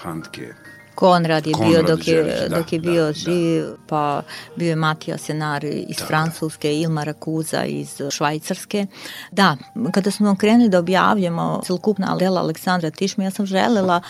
Handke, 0.08 0.54
Konrad 0.98 1.48
je 1.48 1.54
Konrad 1.54 1.72
bio 1.72 1.84
dok 1.84 2.08
je, 2.08 2.24
Đelić, 2.24 2.50
da, 2.50 2.58
dok 2.58 2.74
je 2.74 2.80
da, 2.80 2.92
bio 2.92 3.06
da. 3.06 3.14
živ, 3.14 3.64
pa 3.88 4.22
bio 4.56 4.70
je 4.70 4.76
Matija 4.76 5.18
Senar 5.18 5.64
iz 5.64 5.98
Da, 5.98 6.00
da. 6.00 6.06
Francuske, 6.06 6.74
Ilma 6.76 7.04
Rakuza 7.04 7.66
iz 7.66 8.02
Švajcarske. 8.12 8.86
Da, 9.32 9.58
kada 9.94 10.12
smo 10.12 10.36
krenuli 10.36 10.70
da 10.70 10.80
objavljamo 10.80 11.62
celokupna 11.66 12.16
dela 12.20 12.42
Aleksandra 12.42 12.92
Tišme, 12.92 13.24
ja 13.24 13.32
sam 13.32 13.46
želela 13.46 14.02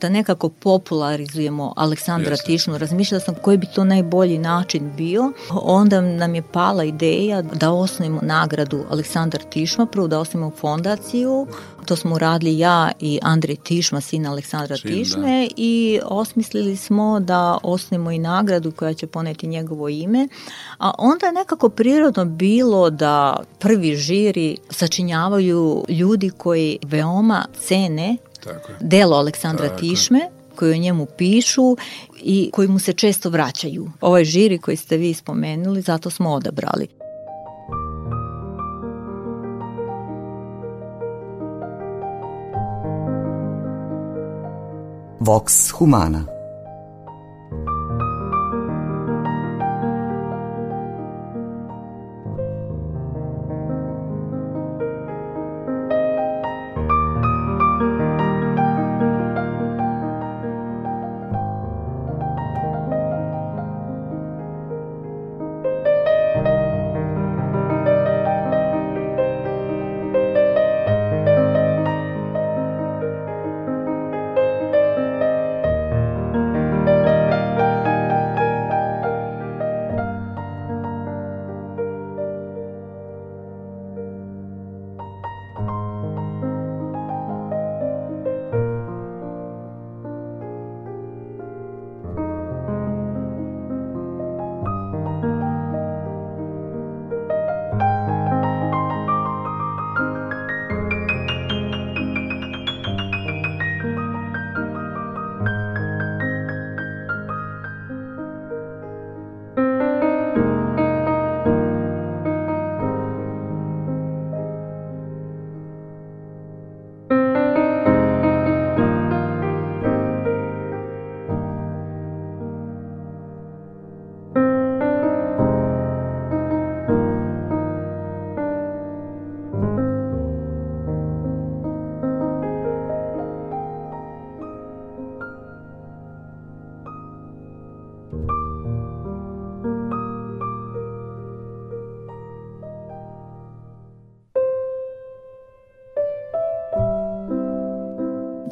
da 0.00 0.08
nekako 0.08 0.48
popularizujemo 0.48 1.72
Aleksandra 1.76 2.30
Jeste. 2.30 2.46
Tišnu. 2.46 2.78
Razmišljala 2.78 3.20
sam 3.20 3.34
koji 3.42 3.58
bi 3.58 3.66
to 3.74 3.84
najbolji 3.84 4.38
način 4.38 4.92
bio. 4.96 5.32
Onda 5.50 6.00
nam 6.00 6.34
je 6.34 6.42
pala 6.42 6.84
ideja 6.84 7.42
da 7.42 7.70
osnovimo 7.70 8.20
nagradu 8.22 8.84
Aleksandar 8.90 9.42
Tišma, 9.50 9.86
prvo 9.86 10.08
da 10.08 10.20
osnovimo 10.20 10.52
fondaciju, 10.60 11.46
to 11.86 11.96
smo 11.96 12.14
uradili 12.14 12.58
ja 12.58 12.92
i 13.00 13.18
Andrej 13.22 13.56
Tišma, 13.56 14.00
sin 14.00 14.26
Aleksandra 14.26 14.76
Sin, 14.76 14.90
da. 14.90 14.96
Tišme 14.96 15.48
i 15.56 16.00
osmislili 16.04 16.76
smo 16.76 17.20
da 17.20 17.58
osnovimo 17.62 18.10
i 18.10 18.18
nagradu 18.18 18.72
koja 18.72 18.94
će 18.94 19.06
poneti 19.06 19.46
njegovo 19.46 19.88
ime, 19.88 20.28
a 20.78 20.90
onda 20.98 21.26
je 21.26 21.32
nekako 21.32 21.68
prirodno 21.68 22.24
bilo 22.24 22.90
da 22.90 23.36
prvi 23.58 23.96
žiri 23.96 24.56
sačinjavaju 24.70 25.84
ljudi 25.88 26.30
koji 26.30 26.78
veoma 26.82 27.44
cene 27.60 28.16
Tako 28.46 28.72
je. 28.72 28.76
delo 28.80 29.16
Aleksandra 29.16 29.68
Tako 29.68 29.84
je. 29.84 29.90
Tišme 29.90 30.20
koji 30.54 30.72
o 30.72 30.76
njemu 30.76 31.06
pišu 31.06 31.76
i 32.22 32.50
koji 32.52 32.68
mu 32.68 32.78
se 32.78 32.92
često 32.92 33.30
vraćaju. 33.30 33.90
Ovaj 34.00 34.24
žiri 34.24 34.58
koji 34.58 34.76
ste 34.76 34.96
vi 34.96 35.14
spomenuli, 35.14 35.80
zato 35.80 36.10
smo 36.10 36.32
odabrali. 36.32 36.88
Vox 45.20 45.72
Humana 45.72 46.35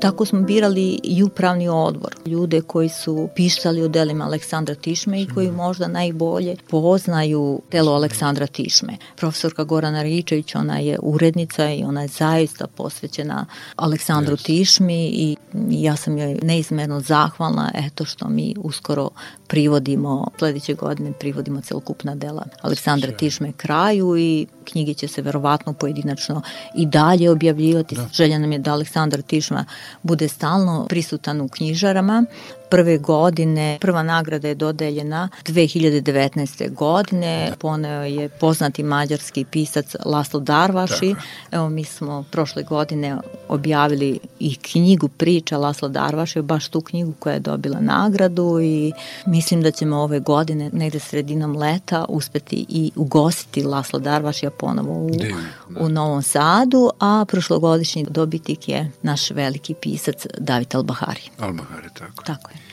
Tako 0.04 0.24
smo 0.24 0.40
birali 0.40 1.00
i 1.02 1.22
upravni 1.22 1.68
odbor, 1.68 2.16
ljude 2.26 2.60
koji 2.60 2.88
su 2.88 3.28
pisali 3.34 3.82
o 3.82 3.88
delima 3.88 4.24
Aleksandra 4.24 4.74
Tišme 4.74 5.22
i 5.22 5.26
koji 5.34 5.50
možda 5.50 5.88
najbolje 5.88 6.56
poznaju 6.68 7.62
delo 7.70 7.92
Aleksandra 7.92 8.46
Tišme. 8.46 8.96
Profesorka 9.16 9.64
Gorana 9.64 10.02
Ričević, 10.02 10.54
ona 10.54 10.78
je 10.78 10.98
urednica 11.02 11.70
i 11.70 11.84
ona 11.84 12.02
je 12.02 12.08
zaista 12.08 12.66
posvećena 12.66 13.46
Aleksandru 13.76 14.36
Tišmi 14.36 15.06
i 15.06 15.36
ja 15.70 15.96
sam 15.96 16.18
joj 16.18 16.38
neizmerno 16.42 17.00
zahvalna 17.00 17.70
eto 17.74 18.04
što 18.04 18.28
mi 18.28 18.54
uskoro 18.58 19.10
privodimo, 19.54 20.30
sledeće 20.38 20.74
godine 20.74 21.12
privodimo 21.12 21.60
celokupna 21.60 22.14
dela 22.14 22.44
Aleksandra 22.62 23.12
Tišme 23.12 23.52
kraju 23.52 24.16
i 24.18 24.46
knjige 24.64 24.94
će 24.94 25.08
se 25.08 25.22
verovatno 25.22 25.72
pojedinačno 25.72 26.42
i 26.76 26.86
dalje 26.86 27.30
objavljivati. 27.30 27.94
Da. 27.94 28.08
Želja 28.12 28.38
nam 28.38 28.52
je 28.52 28.58
da 28.58 28.72
Aleksandar 28.72 29.22
Tišma 29.22 29.64
bude 30.02 30.28
stalno 30.28 30.86
prisutan 30.88 31.40
u 31.40 31.48
knjižarama. 31.48 32.24
Prve 32.70 32.98
godine, 32.98 33.78
prva 33.80 34.02
nagrada 34.02 34.48
je 34.48 34.54
dodeljena 34.54 35.28
2019. 35.44 36.74
godine. 36.74 37.46
Da. 37.50 37.56
Poneo 37.56 38.02
je 38.02 38.28
poznati 38.28 38.82
mađarski 38.82 39.44
pisac 39.44 39.96
Laslo 40.04 40.40
Darvaši. 40.40 41.14
Evo 41.50 41.68
mi 41.68 41.84
smo 41.84 42.24
prošle 42.30 42.62
godine 42.62 43.16
objavili 43.48 44.18
i 44.40 44.54
knjigu 44.54 45.08
priča 45.08 45.58
Laslo 45.58 45.88
Darvaši, 45.88 46.42
baš 46.42 46.68
tu 46.68 46.80
knjigu 46.80 47.12
koja 47.18 47.34
je 47.34 47.40
dobila 47.40 47.80
nagradu 47.80 48.60
i 48.62 48.92
mislim 49.26 49.62
da 49.62 49.70
ćemo 49.70 49.96
ove 49.96 50.20
godine, 50.20 50.70
negde 50.72 50.98
sredinom 50.98 51.56
leta, 51.56 52.04
uspeti 52.08 52.66
i 52.68 52.90
ugostiti 52.96 53.62
Laslo 53.62 53.98
Darvašija 53.98 54.50
ponovo 54.50 55.06
u, 55.06 55.10
Divno, 55.10 55.42
da. 55.68 55.80
u 55.80 55.88
Novom 55.88 56.22
Sadu, 56.22 56.90
a 57.00 57.24
prošlogodišnji 57.28 58.06
dobitnik 58.10 58.68
je 58.68 58.90
naš 59.02 59.30
veliki 59.30 59.74
pisac 59.74 60.26
David 60.38 60.74
Albahari. 60.74 61.22
Albahari, 61.38 61.88
tako. 61.94 62.24
Tako 62.24 62.50
je. 62.50 62.63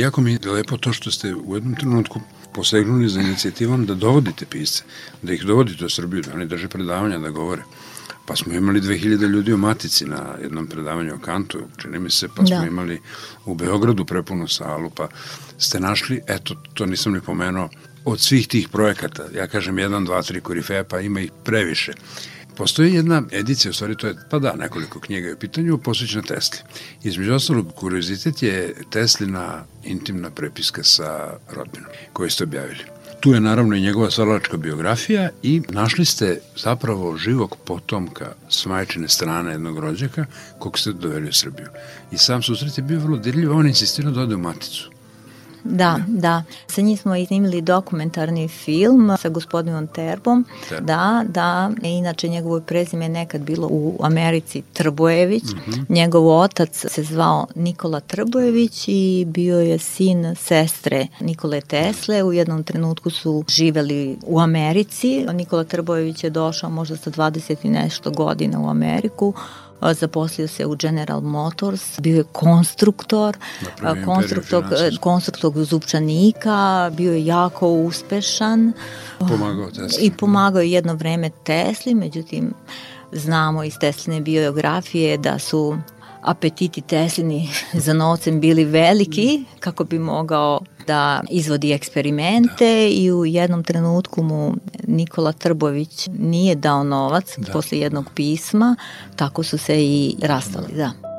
Jako 0.00 0.20
mi 0.20 0.32
je 0.32 0.50
lepo 0.50 0.76
to 0.76 0.92
što 0.92 1.10
ste 1.10 1.34
u 1.34 1.54
jednom 1.54 1.74
trenutku 1.74 2.20
posegnuli 2.54 3.08
za 3.08 3.20
inicijativom 3.20 3.86
da 3.86 3.94
dovodite 3.94 4.46
pisce, 4.46 4.82
da 5.22 5.32
ih 5.32 5.42
dovodite 5.44 5.84
u 5.84 5.90
Srbiju, 5.90 6.22
da 6.22 6.34
oni 6.34 6.46
drže 6.46 6.68
predavanja, 6.68 7.18
da 7.18 7.30
govore. 7.30 7.62
Pa 8.26 8.36
smo 8.36 8.52
imali 8.54 8.80
2000 8.80 9.28
ljudi 9.28 9.52
u 9.52 9.58
Matici 9.58 10.06
na 10.06 10.36
jednom 10.42 10.66
predavanju 10.66 11.14
o 11.14 11.18
kantu, 11.18 11.58
čini 11.76 11.98
mi 11.98 12.10
se, 12.10 12.28
pa 12.28 12.46
smo 12.46 12.60
Da. 12.60 12.66
imali 12.66 13.00
u 13.44 13.54
Beogradu 13.54 14.04
prepunu 14.04 14.48
salu, 14.48 14.90
pa 14.90 15.08
ste 15.58 15.80
našli, 15.80 16.20
eto, 16.26 16.54
to 16.74 16.86
nisam 16.86 17.12
ni 17.12 17.20
pomenuo, 17.20 17.68
od 18.04 18.20
svih 18.20 18.48
tih 18.48 18.68
projekata, 18.68 19.24
ja 19.34 19.46
kažem 19.46 19.76
1, 19.76 20.06
2, 20.06 20.32
3 20.32 20.40
korifeja, 20.40 20.84
pa 20.84 21.00
ima 21.00 21.20
ih 21.20 21.30
previše. 21.44 21.92
Postoji 22.60 22.94
jedna 22.94 23.22
edicija, 23.32 23.70
u 23.70 23.72
stvari 23.72 23.96
to 23.96 24.06
je, 24.06 24.14
pa 24.30 24.38
da, 24.38 24.52
nekoliko 24.56 25.00
knjiga 25.00 25.28
je 25.28 25.34
u 25.34 25.38
pitanju, 25.38 25.78
posvećena 25.78 26.22
Tesli. 26.22 26.58
Između 27.04 27.34
ostalog, 27.34 27.72
kuriozitet 27.74 28.42
je 28.42 28.74
Teslina 28.90 29.64
intimna 29.84 30.30
prepiska 30.30 30.84
sa 30.84 31.38
rodbinom, 31.50 31.90
koju 32.12 32.30
ste 32.30 32.44
objavili. 32.44 32.84
Tu 33.20 33.32
je 33.32 33.40
naravno 33.40 33.76
i 33.76 33.80
njegova 33.80 34.10
stvaralačka 34.10 34.56
biografija 34.56 35.30
i 35.42 35.62
našli 35.68 36.04
ste 36.04 36.40
zapravo 36.56 37.16
živog 37.16 37.56
potomka 37.64 38.32
s 38.48 38.66
majčine 38.66 39.08
strane 39.08 39.52
jednog 39.52 39.78
rođaka 39.78 40.26
kog 40.58 40.78
ste 40.78 40.92
doveli 40.92 41.28
u 41.28 41.32
Srbiju. 41.32 41.68
I 42.12 42.18
sam 42.18 42.42
susret 42.42 42.78
je 42.78 42.84
bio 42.84 43.00
vrlo 43.00 43.16
dirljiv, 43.16 43.52
on 43.52 43.66
insistirao 43.66 44.12
da 44.12 44.20
ode 44.20 44.34
u 44.34 44.38
Maticu. 44.38 44.90
Da, 45.64 46.00
da. 46.08 46.42
Sa 46.66 46.80
njim 46.80 46.96
smo 46.96 47.16
iznimili 47.16 47.60
dokumentarni 47.60 48.48
film 48.48 49.16
sa 49.20 49.28
gospodinom 49.28 49.86
Terbom. 49.86 50.44
Terbo. 50.68 50.86
Da, 50.86 51.24
da. 51.28 51.70
Inače, 51.82 52.28
njegovo 52.28 52.60
prezime 52.60 53.04
je 53.04 53.08
nekad 53.08 53.40
bilo 53.40 53.68
u 53.70 53.98
Americi 54.02 54.62
Trbojević. 54.72 55.44
Mm 55.44 55.70
-hmm. 55.70 55.84
Njegov 55.88 56.28
otac 56.28 56.86
se 56.88 57.02
zvao 57.02 57.46
Nikola 57.54 58.00
Trbojević 58.00 58.84
i 58.88 59.24
bio 59.28 59.60
je 59.60 59.78
sin 59.78 60.34
sestre 60.36 61.06
Nikole 61.20 61.60
Tesle. 61.60 62.22
U 62.22 62.32
jednom 62.32 62.64
trenutku 62.64 63.10
su 63.10 63.44
živeli 63.48 64.16
u 64.26 64.40
Americi. 64.40 65.26
Nikola 65.32 65.64
Trbojević 65.64 66.24
je 66.24 66.30
došao 66.30 66.70
možda 66.70 66.96
sa 66.96 67.10
20 67.10 67.56
i 67.62 67.68
nešto 67.68 68.10
godina 68.10 68.60
u 68.60 68.68
Ameriku 68.68 69.34
zaposlio 69.94 70.48
se 70.48 70.66
u 70.66 70.76
General 70.76 71.20
Motors, 71.20 72.00
bio 72.00 72.16
je 72.16 72.24
konstruktor, 72.32 73.36
konstruktor, 74.04 74.64
konstruktor 75.00 75.64
zupčanika, 75.64 76.90
bio 76.96 77.12
je 77.12 77.26
jako 77.26 77.68
uspešan. 77.68 78.72
Pomagao 79.18 79.70
Tesli. 79.70 80.04
I 80.04 80.10
pomagao 80.10 80.62
je 80.62 80.70
jedno 80.70 80.94
vreme 80.94 81.30
Tesli, 81.44 81.94
međutim 81.94 82.54
znamo 83.12 83.64
iz 83.64 83.78
Tesline 83.80 84.20
biografije 84.20 85.18
da 85.18 85.38
su 85.38 85.76
apetiti 86.22 86.80
Teslini 86.80 87.48
za 87.84 87.92
novcem 87.92 88.40
bili 88.40 88.64
veliki 88.64 89.44
kako 89.60 89.84
bi 89.84 89.98
mogao 89.98 90.60
da 90.86 91.22
izvodi 91.30 91.72
eksperimente 91.72 92.64
da. 92.64 92.88
i 92.90 93.12
u 93.12 93.26
jednom 93.26 93.64
trenutku 93.64 94.22
mu 94.22 94.54
Nikola 94.86 95.32
Trbović 95.32 96.08
nije 96.18 96.54
dao 96.54 96.84
novac 96.84 97.38
da. 97.38 97.52
posle 97.52 97.78
jednog 97.78 98.10
pisma, 98.14 98.76
tako 99.16 99.42
su 99.42 99.58
se 99.58 99.84
i 99.84 100.16
rastali, 100.22 100.74
da. 100.76 101.09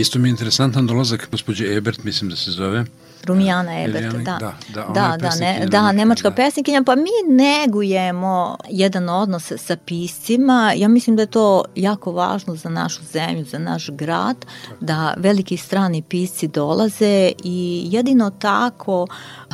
Isto 0.00 0.18
mi 0.18 0.28
je 0.28 0.30
interesantan 0.30 0.86
dolazak 0.86 1.28
gospođe 1.30 1.76
Ebert, 1.76 2.04
mislim 2.04 2.30
da 2.30 2.36
se 2.36 2.50
zove. 2.50 2.84
Rumijana 3.24 3.82
Ebert, 3.82 4.14
da. 4.14 4.38
Da, 4.40 4.54
da, 4.74 4.86
da, 4.94 5.16
da, 5.20 5.34
ne, 5.40 5.66
da, 5.66 5.92
nemačka 5.92 6.30
da. 6.30 6.36
pesnikinja, 6.36 6.82
pa 6.86 6.96
mi 6.96 7.34
negujemo 7.34 8.56
jedan 8.70 9.08
odnos 9.08 9.52
sa 9.56 9.76
piscima. 9.76 10.72
Ja 10.76 10.88
mislim 10.88 11.16
da 11.16 11.22
je 11.22 11.26
to 11.26 11.64
jako 11.76 12.12
važno 12.12 12.56
za 12.56 12.68
našu 12.68 13.00
zemlju, 13.12 13.44
za 13.44 13.58
naš 13.58 13.90
grad, 13.90 14.46
da 14.80 15.14
veliki 15.16 15.56
strani 15.56 16.02
pisci 16.02 16.48
dolaze 16.48 17.32
i 17.44 17.82
jedino 17.84 18.30
tako 18.30 19.06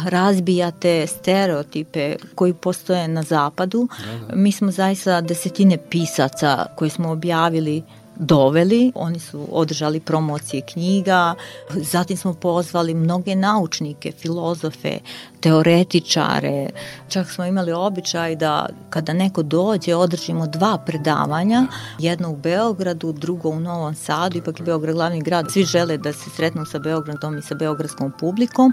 razbijate 0.05 1.07
stereotipe 1.07 2.17
koji 2.35 2.55
postoje 2.55 3.09
na 3.09 3.23
zapadu. 3.23 3.89
Da, 3.99 4.27
da. 4.27 4.35
Mi 4.37 4.53
smo 4.53 4.71
zaista 4.71 5.21
desetine 5.21 5.79
pisaca 5.91 6.67
koje 6.77 6.91
smo 6.91 7.11
objavili 7.11 7.83
doveli. 8.17 8.93
Oni 8.95 9.21
su 9.21 9.49
održali 9.53 10.01
promocije 10.01 10.63
knjiga, 10.73 11.35
zatim 11.75 12.17
smo 12.17 12.35
pozvali 12.35 12.95
mnoge 12.95 13.35
naučnike, 13.35 14.13
filozofe, 14.13 14.99
teoretičare. 15.47 16.71
Čak 17.09 17.31
smo 17.31 17.45
imali 17.45 17.73
običaj 17.73 18.37
da 18.37 18.67
kada 18.91 19.13
neko 19.13 19.43
dođe 19.43 19.95
održimo 19.95 20.47
dva 20.47 20.79
predavanja, 20.79 21.67
jedno 21.99 22.31
u 22.31 22.37
Beogradu, 22.37 23.13
drugo 23.13 23.49
u 23.49 23.61
Novom 23.61 23.95
Sadu, 23.95 24.39
ipak 24.39 24.61
je 24.61 24.65
Beograd 24.65 24.95
glavni 24.95 25.21
grad, 25.23 25.47
svi 25.53 25.65
žele 25.65 25.99
da 25.99 26.13
se 26.13 26.31
sretnu 26.31 26.65
sa 26.65 26.79
Beogradom 26.79 27.39
i 27.39 27.43
sa 27.43 27.55
beogradskom 27.55 28.13
publikom, 28.21 28.73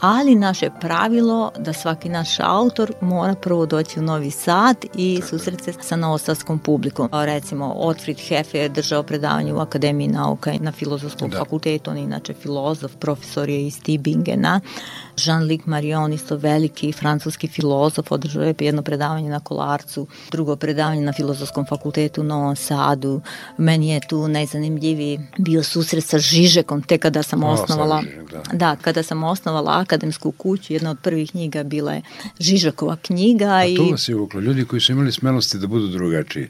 ali 0.00 0.34
naše 0.34 0.70
pravilo 0.80 1.52
da 1.58 1.72
svaki 1.72 2.08
naš 2.08 2.40
autor 2.40 2.92
mora 3.00 3.34
prvo 3.34 3.66
doći 3.66 4.00
u 4.00 4.02
Novi 4.02 4.30
Sad 4.30 4.76
i 4.94 5.22
susret 5.28 5.64
se 5.64 5.72
sa 5.80 5.96
novosadskom 5.96 6.58
publikom. 6.58 7.08
Recimo, 7.12 7.74
Otfried 7.76 8.18
Hefe 8.28 8.58
je 8.58 8.68
držao 8.68 9.02
predavanje 9.02 9.54
u 9.54 9.60
Akademiji 9.60 10.08
nauka 10.08 10.52
na 10.60 10.72
filozofskom 10.72 11.30
da. 11.30 11.38
fakultetu, 11.38 11.90
on 11.90 11.96
je 11.96 12.02
inače 12.02 12.34
filozof, 12.34 12.92
profesor 12.96 13.48
je 13.48 13.66
iz 13.66 13.82
Tibingena. 13.82 14.60
Jean-Luc 15.16 15.60
Marion, 15.64 16.09
isto 16.12 16.36
veliki 16.36 16.92
francuski 16.92 17.48
filozof, 17.48 18.12
održao 18.12 18.42
je 18.42 18.54
jedno 18.58 18.82
predavanje 18.82 19.30
na 19.30 19.40
Kolarcu, 19.40 20.06
drugo 20.30 20.56
predavanje 20.56 21.00
na 21.00 21.12
Filozofskom 21.12 21.66
fakultetu 21.66 22.20
u 22.20 22.24
Novom 22.24 22.56
Sadu. 22.56 23.20
Meni 23.58 23.88
je 23.88 24.00
tu 24.08 24.28
najzanimljiviji 24.28 25.20
bio 25.38 25.62
susret 25.62 26.04
sa 26.04 26.18
Žižekom, 26.18 26.82
te 26.82 26.98
kada 26.98 27.22
sam 27.22 27.44
osnovala, 27.44 28.02
Žižek, 28.02 28.30
da. 28.30 28.42
da, 28.52 28.76
kada 28.76 29.02
sam 29.02 29.24
osnovala 29.24 29.80
akademsku 29.80 30.32
kuću, 30.32 30.72
jedna 30.72 30.90
od 30.90 30.98
prvih 31.02 31.30
knjiga 31.30 31.62
bila 31.62 31.92
je 31.92 32.02
Žižekova 32.38 32.96
knjiga. 32.96 33.46
A 33.46 33.62
to 33.76 33.84
i... 33.88 33.90
vas 33.90 34.08
je 34.08 34.16
uvuklo, 34.16 34.40
ljudi 34.40 34.64
koji 34.64 34.80
su 34.80 34.92
imali 34.92 35.12
smelosti 35.12 35.58
da 35.58 35.66
budu 35.66 35.86
drugačiji. 35.88 36.48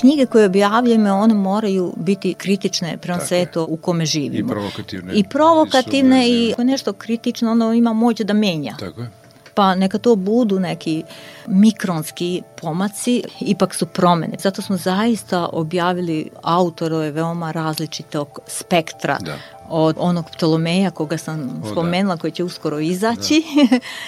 Knjige 0.00 0.26
koje 0.26 0.46
objavljujemo, 0.46 1.14
one 1.14 1.34
moraju 1.34 1.94
biti 1.96 2.34
kritične 2.34 2.96
prema 2.96 3.20
svetu 3.20 3.66
u 3.68 3.76
kome 3.76 4.06
živimo. 4.06 4.50
I 4.50 4.54
provokativne. 4.54 5.14
I 5.14 5.24
provokativne 5.24 6.28
i, 6.28 6.54
i 6.58 6.64
nešto 6.64 6.92
kritično, 6.92 7.50
ono 7.50 7.72
ima 7.72 7.92
moć 7.92 8.20
da 8.20 8.32
menja. 8.32 8.76
Tako 8.78 9.00
je 9.00 9.10
pa 9.58 9.74
neka 9.74 9.98
to 9.98 10.16
budu 10.16 10.60
neki 10.60 11.02
mikronski 11.46 12.42
pomaci, 12.60 13.22
ipak 13.40 13.74
su 13.74 13.86
promene. 13.86 14.36
Zato 14.38 14.62
smo 14.62 14.76
zaista 14.76 15.48
objavili 15.52 16.30
autorove 16.42 17.10
veoma 17.10 17.50
različitog 17.50 18.38
spektra 18.46 19.18
da 19.20 19.38
od 19.68 19.96
onog 19.98 20.24
Ptolomeja 20.32 20.90
koga 20.90 21.18
sam 21.18 21.40
o, 21.40 21.66
da. 21.66 21.70
spomenula, 21.70 22.14
da. 22.16 22.20
koji 22.20 22.30
će 22.30 22.44
uskoro 22.44 22.80
izaći, 22.80 23.42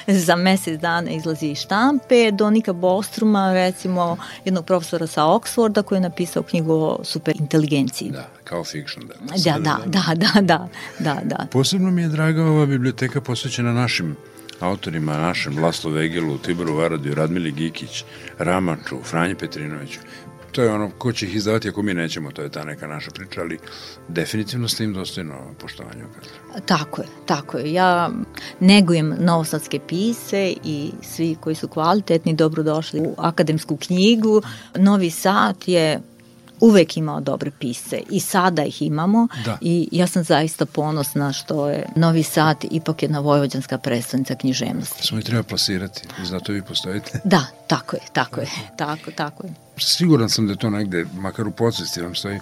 da. 0.06 0.12
za 0.26 0.36
mesec 0.36 0.80
dana 0.80 1.10
izlazi 1.10 1.46
iz 1.46 1.58
štampe, 1.58 2.30
do 2.30 2.50
Nika 2.50 2.72
Bostruma, 2.72 3.52
recimo 3.52 4.16
jednog 4.44 4.64
profesora 4.66 5.06
sa 5.06 5.24
Oxforda 5.24 5.82
koji 5.82 5.96
je 5.96 6.00
napisao 6.00 6.42
knjigu 6.42 6.72
o 6.72 7.00
superinteligenciji. 7.04 8.10
Da, 8.10 8.28
kao 8.44 8.64
fiction. 8.64 9.06
Da, 9.06 9.14
da, 9.58 9.58
da, 9.58 9.78
da, 9.86 10.14
da, 10.14 10.40
da, 10.40 10.68
da, 10.98 11.20
da. 11.24 11.46
Posebno 11.52 11.90
mi 11.90 12.02
je 12.02 12.08
draga 12.08 12.44
ova 12.44 12.66
biblioteka 12.66 13.20
posvećena 13.20 13.72
našim 13.72 14.16
autorima 14.60 15.16
našem, 15.16 15.58
Laslo 15.58 15.90
Vegelu, 15.90 16.38
Tiboru 16.38 16.76
Varadiju, 16.76 17.14
Radmili 17.14 17.52
Gikić, 17.52 18.04
Ramaču, 18.38 18.96
Franji 19.02 19.34
Petrinoviću 19.34 20.00
to 20.52 20.62
je 20.62 20.70
ono, 20.70 20.90
ko 20.98 21.12
će 21.12 21.26
ih 21.26 21.36
izdavati 21.36 21.68
ako 21.68 21.82
mi 21.82 21.94
nećemo, 21.94 22.30
to 22.30 22.42
je 22.42 22.48
ta 22.48 22.64
neka 22.64 22.86
naša 22.86 23.10
priča, 23.10 23.40
ali 23.40 23.58
definitivno 24.08 24.68
ste 24.68 24.84
im 24.84 24.92
dostojno 24.92 25.34
poštovanje 25.58 26.04
ukazali. 26.04 26.66
Tako 26.66 27.02
je, 27.02 27.08
tako 27.26 27.58
je. 27.58 27.72
Ja 27.72 28.10
negujem 28.60 29.14
novosadske 29.18 29.80
pise 29.88 30.54
i 30.64 30.90
svi 31.02 31.36
koji 31.40 31.54
su 31.54 31.68
kvalitetni 31.68 32.34
dobrodošli 32.34 33.00
u 33.00 33.14
akademsku 33.18 33.76
knjigu. 33.76 34.42
Novi 34.74 35.10
Sad 35.10 35.56
je 35.66 36.00
uvek 36.60 36.96
imao 36.96 37.20
dobre 37.20 37.50
pisce 37.58 38.02
i 38.10 38.20
sada 38.20 38.64
ih 38.64 38.82
imamo 38.82 39.28
Da. 39.44 39.58
i 39.60 39.88
ja 39.92 40.06
sam 40.06 40.24
zaista 40.24 40.66
ponosna 40.66 41.32
što 41.32 41.68
je 41.68 41.86
Novi 41.96 42.22
Sad 42.22 42.56
ipak 42.70 43.02
jedna 43.02 43.20
vojvođanska 43.20 43.78
predstavnica 43.78 44.34
književnosti. 44.34 45.06
Samo 45.06 45.20
i 45.20 45.24
treba 45.24 45.42
plasirati, 45.42 46.02
zato 46.24 46.52
vi 46.52 46.62
postojite. 46.62 47.20
Da, 47.24 47.46
tako 47.66 47.96
je, 47.96 48.02
tako 48.12 48.40
je, 48.40 48.48
tako, 48.76 49.10
tako 49.10 49.46
je. 49.46 49.52
Siguran 49.78 50.28
sam 50.28 50.46
da 50.46 50.56
to 50.56 50.70
negde, 50.70 51.06
makar 51.14 51.48
u 51.48 51.50
podsvesti 51.50 52.00
vam 52.00 52.14
stoji, 52.14 52.40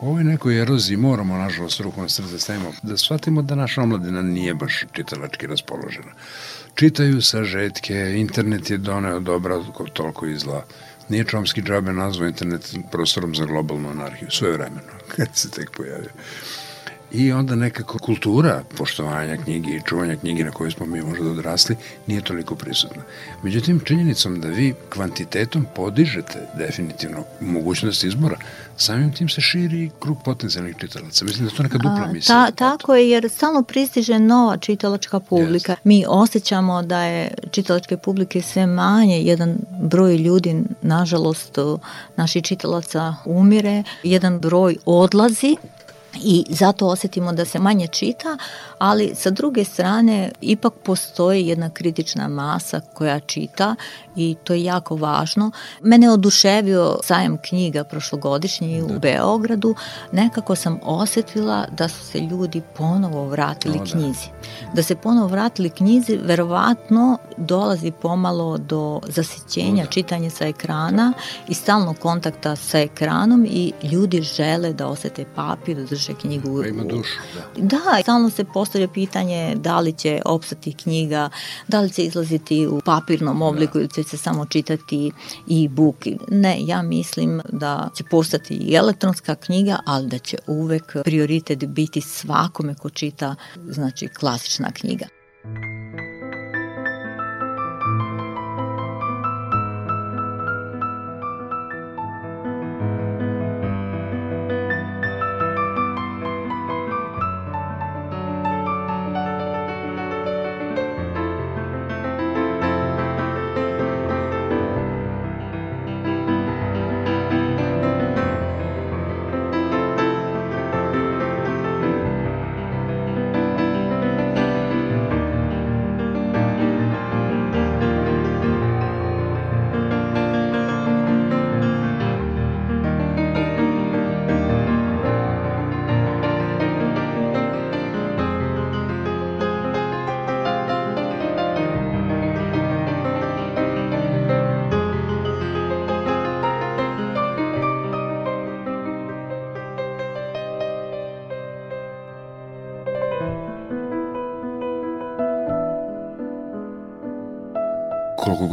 u 0.00 0.08
ovoj 0.08 0.24
nekoj 0.24 0.60
eroziji 0.62 0.96
moramo, 0.96 1.36
nažalost, 1.36 1.80
ruku 1.80 2.00
na 2.02 2.08
srce 2.08 2.38
stavimo, 2.38 2.72
da 2.82 2.96
shvatimo 2.96 3.42
da 3.42 3.54
naša 3.54 3.82
omladina 3.82 4.22
nije 4.22 4.54
baš 4.54 4.84
čitalački 4.92 5.46
raspoložena. 5.46 6.12
Čitaju 6.74 7.22
sažetke, 7.22 7.94
internet 8.16 8.70
je 8.70 8.78
doneo 8.78 9.20
dobra 9.20 9.62
toliko 9.92 10.26
i 10.26 10.38
zla. 10.38 10.64
Nije 11.08 11.24
Čomski 11.24 11.62
džabe 11.62 11.92
nazvao 11.92 12.28
internet 12.28 12.74
prostorom 12.92 13.34
za 13.34 13.44
globalnu 13.44 13.88
anarhiju, 13.88 14.30
svoje 14.30 14.52
vremeno, 14.52 14.92
kad 15.16 15.28
se 15.34 15.50
tek 15.50 15.70
pojavio. 15.70 16.10
I 17.16 17.32
onda 17.32 17.54
nekako 17.54 17.98
kultura 17.98 18.62
poštovanja 18.78 19.36
knjige 19.36 19.70
i 19.70 19.80
čuvanja 19.84 20.16
knjige 20.16 20.44
na 20.44 20.50
kojoj 20.50 20.70
smo 20.70 20.86
mi 20.86 21.02
možda 21.02 21.30
odrasli 21.30 21.76
nije 22.06 22.20
toliko 22.20 22.54
prisutna. 22.54 23.02
Međutim, 23.42 23.80
činjenicom 23.84 24.40
da 24.40 24.48
vi 24.48 24.74
kvantitetom 24.90 25.66
podižete 25.74 26.48
definitivno 26.58 27.24
mogućnost 27.40 28.04
izbora, 28.04 28.36
samim 28.76 29.12
tim 29.12 29.28
se 29.28 29.40
širi 29.40 29.90
krug 30.00 30.18
potencijalnih 30.24 30.76
čitalaca. 30.78 31.24
Mislim 31.24 31.48
da 31.48 31.54
to 31.54 31.62
neka 31.62 31.78
dupla 31.78 32.08
misla. 32.12 32.34
Ta, 32.34 32.50
tako 32.50 32.94
je, 32.94 33.10
jer 33.10 33.30
stalno 33.30 33.62
pristiže 33.62 34.18
nova 34.18 34.56
čitalačka 34.56 35.20
publika. 35.20 35.72
Yes. 35.72 35.84
Mi 35.84 36.04
osjećamo 36.08 36.82
da 36.82 37.02
je 37.02 37.34
čitalačke 37.50 37.96
publike 37.96 38.42
sve 38.42 38.66
manje, 38.66 39.22
jedan 39.22 39.58
broj 39.82 40.16
ljudi, 40.16 40.62
nažalost, 40.82 41.58
naših 42.16 42.42
čitalaca 42.42 43.14
umire, 43.24 43.82
jedan 44.02 44.38
broj 44.38 44.76
odlazi, 44.84 45.56
i 46.24 46.44
zato 46.48 46.86
osetimo 46.86 47.32
da 47.32 47.44
se 47.44 47.58
manje 47.58 47.86
čita, 47.86 48.38
ali 48.78 49.14
sa 49.14 49.30
druge 49.30 49.64
strane 49.64 50.30
ipak 50.40 50.72
postoji 50.84 51.46
jedna 51.46 51.70
kritična 51.70 52.28
masa 52.28 52.80
koja 52.94 53.20
čita 53.20 53.76
i 54.16 54.36
to 54.44 54.52
je 54.52 54.64
jako 54.64 54.96
važno. 54.96 55.50
Mene 55.82 56.10
oduševio 56.10 56.98
sajam 57.02 57.38
knjiga 57.48 57.84
prošlogodišnji 57.84 58.82
da. 58.82 58.94
u 58.94 58.98
Beogradu. 58.98 59.74
Nekako 60.12 60.54
sam 60.54 60.80
osetila 60.82 61.66
da 61.70 61.88
su 61.88 62.04
se 62.04 62.18
ljudi 62.18 62.62
ponovo 62.76 63.28
vratili 63.28 63.78
o, 63.78 63.84
da. 63.84 63.90
knjizi. 63.90 64.28
Da 64.74 64.82
se 64.82 64.96
ponovo 64.96 65.26
vratili 65.26 65.70
knjizi, 65.70 66.16
verovatno 66.16 67.18
dolazi 67.36 67.90
pomalo 67.90 68.58
do 68.58 69.00
zasićenja 69.08 69.84
da. 69.84 69.90
čitanja 69.90 70.30
sa 70.30 70.46
ekrana 70.46 71.12
i 71.48 71.54
stalnog 71.54 71.98
kontakta 71.98 72.56
sa 72.56 72.78
ekranom 72.78 73.46
i 73.50 73.72
ljudi 73.82 74.22
žele 74.22 74.72
da 74.72 74.86
osete 74.86 75.24
papir, 75.34 75.76
da 75.76 75.96
drže 76.06 76.20
knjigu. 76.20 76.62
Da 76.62 76.68
ima 76.68 76.84
dušu, 76.84 77.18
da. 77.34 77.62
Da, 77.62 78.02
stalno 78.02 78.30
se 78.30 78.44
postavlja 78.44 78.88
pitanje 78.88 79.54
da 79.56 79.80
li 79.80 79.92
će 79.92 80.22
opstati 80.24 80.72
knjiga, 80.72 81.30
da 81.68 81.80
li 81.80 81.90
će 81.90 82.02
izlaziti 82.02 82.66
u 82.66 82.80
papirnom 82.84 83.42
obliku 83.42 83.78
da. 83.78 83.80
ili 83.80 83.92
će 83.92 84.02
se 84.02 84.16
samo 84.16 84.46
čitati 84.46 85.12
i 85.46 85.68
book. 85.68 85.96
Ne, 86.28 86.56
ja 86.60 86.82
mislim 86.82 87.42
da 87.48 87.88
će 87.96 88.04
postati 88.04 88.54
i 88.54 88.74
elektronska 88.74 89.34
knjiga, 89.34 89.78
ali 89.86 90.08
da 90.08 90.18
će 90.18 90.38
uvek 90.46 90.96
prioritet 91.04 91.66
biti 91.66 92.00
svakome 92.00 92.74
ko 92.74 92.90
čita, 92.90 93.34
znači 93.68 94.08
klasična 94.08 94.72
knjiga. 94.72 95.15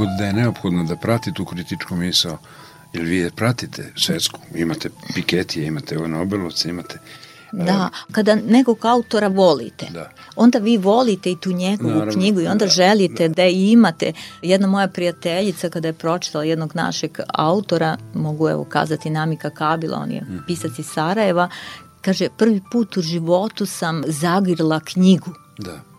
God 0.03 0.17
da 0.17 0.25
je 0.25 0.33
neophodno 0.33 0.83
da 0.83 0.95
prati 0.95 1.33
tu 1.33 1.45
kritičku 1.45 1.95
misao, 1.95 2.37
jer 2.93 3.03
vi 3.03 3.17
je 3.17 3.31
pratite 3.31 3.91
svetsku, 3.95 4.39
imate 4.55 4.89
Piketije, 5.15 5.67
imate 5.67 5.97
ove 5.97 6.07
Nobelovce, 6.07 6.69
imate 6.69 6.99
Da, 7.51 7.89
kada 8.11 8.35
nekog 8.35 8.85
autora 8.85 9.27
volite, 9.27 9.87
da. 9.89 10.09
onda 10.35 10.59
vi 10.59 10.77
volite 10.77 11.31
i 11.31 11.35
tu 11.35 11.51
njegovu 11.51 11.89
Naravno, 11.89 12.13
knjigu 12.13 12.41
i 12.41 12.47
onda 12.47 12.65
da, 12.65 12.71
želite 12.71 13.27
da. 13.27 13.33
da 13.33 13.43
imate. 13.45 14.13
Jedna 14.41 14.67
moja 14.67 14.87
prijateljica 14.87 15.69
kada 15.69 15.87
je 15.87 15.93
pročitala 15.93 16.43
jednog 16.43 16.75
našeg 16.75 17.19
autora, 17.27 17.97
mogu 18.13 18.49
evo 18.49 18.63
kazati 18.63 19.09
Namika 19.09 19.49
Kabila, 19.49 19.97
on 19.97 20.11
je 20.11 20.21
mm. 20.21 20.43
pisac 20.47 20.79
iz 20.79 20.85
Sarajeva, 20.85 21.49
kaže 22.01 22.29
prvi 22.37 22.61
put 22.71 22.97
u 22.97 23.01
životu 23.01 23.65
sam 23.65 24.03
zagrila 24.07 24.79
knjigu. 24.79 25.31
Da 25.57 25.92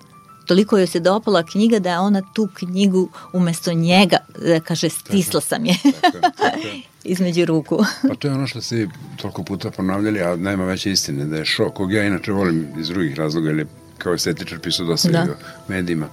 toliko 0.47 0.79
joj 0.79 0.87
se 0.87 1.01
dopala 1.01 1.43
knjiga 1.43 1.79
da 1.79 1.91
je 1.91 1.99
ona 1.99 2.23
tu 2.35 2.49
knjigu 2.55 3.09
umesto 3.33 3.73
njega, 3.73 4.17
da 4.39 4.61
kaže, 4.61 4.89
stisla 4.89 5.41
sam 5.41 5.67
je 5.67 5.75
tako, 6.01 6.19
tako. 6.21 6.59
između 7.05 7.45
ruku. 7.45 7.85
pa 8.09 8.15
to 8.15 8.29
je 8.29 8.35
ono 8.35 8.47
što 8.47 8.61
ste 8.61 8.89
toliko 9.17 9.43
puta 9.43 9.71
ponavljali, 9.71 10.23
a 10.23 10.37
nema 10.37 10.65
veće 10.65 10.91
istine, 10.91 11.25
da 11.25 11.37
je 11.37 11.45
šok, 11.45 11.75
kog 11.75 11.93
ja 11.93 12.05
inače 12.05 12.33
volim 12.33 12.67
iz 12.79 12.89
drugih 12.89 13.15
razloga, 13.15 13.51
ili 13.51 13.67
kao 13.99 14.15
estetičar 14.15 14.59
pisao 14.59 14.87
dosta 14.87 15.09
da. 15.09 15.27
medijima. 15.69 16.09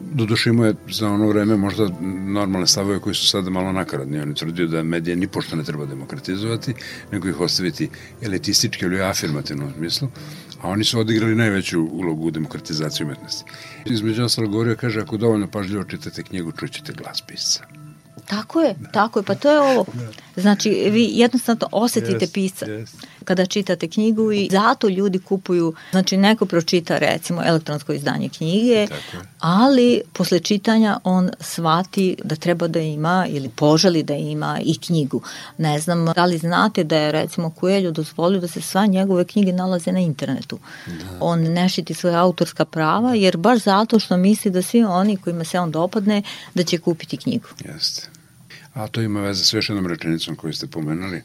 Doduše 0.00 0.50
imao 0.50 0.66
je 0.66 0.74
za 0.90 1.08
ono 1.08 1.28
vreme 1.28 1.56
možda 1.56 1.88
normalne 2.26 2.66
stavove 2.66 2.98
koji 3.00 3.14
su 3.14 3.26
sada 3.26 3.50
malo 3.50 3.72
nakaradni. 3.72 4.20
On 4.20 4.28
je 4.28 4.34
tvrdio 4.34 4.66
da 4.66 4.82
medije 4.82 5.16
ni 5.16 5.28
pošto 5.28 5.56
ne 5.56 5.64
treba 5.64 5.86
demokratizovati, 5.86 6.74
nego 7.12 7.28
ih 7.28 7.40
ostaviti 7.40 7.88
elitistički 8.22 8.84
ili 8.84 9.02
afirmativnom 9.02 9.72
smislu, 9.76 10.08
a 10.64 10.68
oni 10.68 10.84
su 10.84 11.00
odigrali 11.00 11.34
najveću 11.34 11.88
ulogu 11.92 12.26
u 12.26 12.30
demokratizaciji 12.30 13.04
umetnosti. 13.04 13.44
Između 13.84 14.24
ostalog 14.24 14.50
govorio, 14.50 14.76
kaže, 14.76 15.00
ako 15.00 15.16
dovoljno 15.16 15.46
pažljivo 15.46 15.84
čitate 15.84 16.22
knjigu, 16.22 16.52
čućete 16.52 16.92
glas 16.92 17.20
pisca. 17.20 17.64
Tako 18.26 18.60
je, 18.60 18.74
da. 18.80 18.90
tako 18.90 19.18
je, 19.18 19.22
pa 19.22 19.34
to 19.34 19.52
je 19.52 19.60
ovo. 19.60 19.84
Znači, 20.36 20.70
vi 20.90 21.08
jednostavno 21.12 21.68
osetite 21.72 22.26
yes, 22.26 22.32
pisa 22.34 22.66
yes. 22.66 23.04
Kada 23.24 23.46
čitate 23.46 23.88
knjigu 23.88 24.32
i 24.32 24.48
zato 24.52 24.88
ljudi 24.88 25.18
kupuju, 25.18 25.74
znači 25.90 26.16
neko 26.16 26.46
pročita 26.46 26.98
recimo 26.98 27.42
elektronsko 27.44 27.92
izdanje 27.92 28.28
knjige, 28.28 28.86
ali 29.38 30.02
posle 30.12 30.40
čitanja 30.40 30.98
on 31.04 31.30
shvati 31.40 32.16
da 32.24 32.36
treba 32.36 32.68
da 32.68 32.80
ima 32.80 33.26
ili 33.28 33.48
poželi 33.48 34.02
da 34.02 34.14
ima 34.14 34.60
i 34.64 34.78
knjigu. 34.78 35.22
Ne 35.58 35.80
znam, 35.80 36.06
da 36.06 36.24
li 36.24 36.38
znate 36.38 36.84
da 36.84 36.96
je 36.96 37.12
recimo 37.12 37.50
Kuelju 37.50 37.92
dozvolio 37.92 38.40
da 38.40 38.48
se 38.48 38.60
sva 38.60 38.86
njegove 38.86 39.24
knjige 39.24 39.52
nalaze 39.52 39.92
na 39.92 40.00
internetu. 40.00 40.58
Da. 40.86 41.18
On 41.20 41.40
ne 41.40 41.68
šiti 41.68 41.94
svoje 41.94 42.16
autorska 42.16 42.64
prava 42.64 43.14
jer 43.14 43.36
baš 43.36 43.62
zato 43.62 43.98
što 43.98 44.16
misli 44.16 44.50
da 44.50 44.62
svi 44.62 44.84
oni 44.84 45.16
kojima 45.16 45.44
se 45.44 45.60
on 45.60 45.70
dopadne 45.70 46.22
da 46.54 46.62
će 46.62 46.78
kupiti 46.78 47.16
knjigu. 47.16 47.48
Jeste. 47.64 48.08
A 48.74 48.88
to 48.88 49.00
ima 49.00 49.20
veze 49.20 49.44
s 49.44 49.52
još 49.52 49.68
jednom 49.68 49.86
rečenicom 49.86 50.36
koju 50.36 50.52
ste 50.52 50.66
pomenuli. 50.66 51.22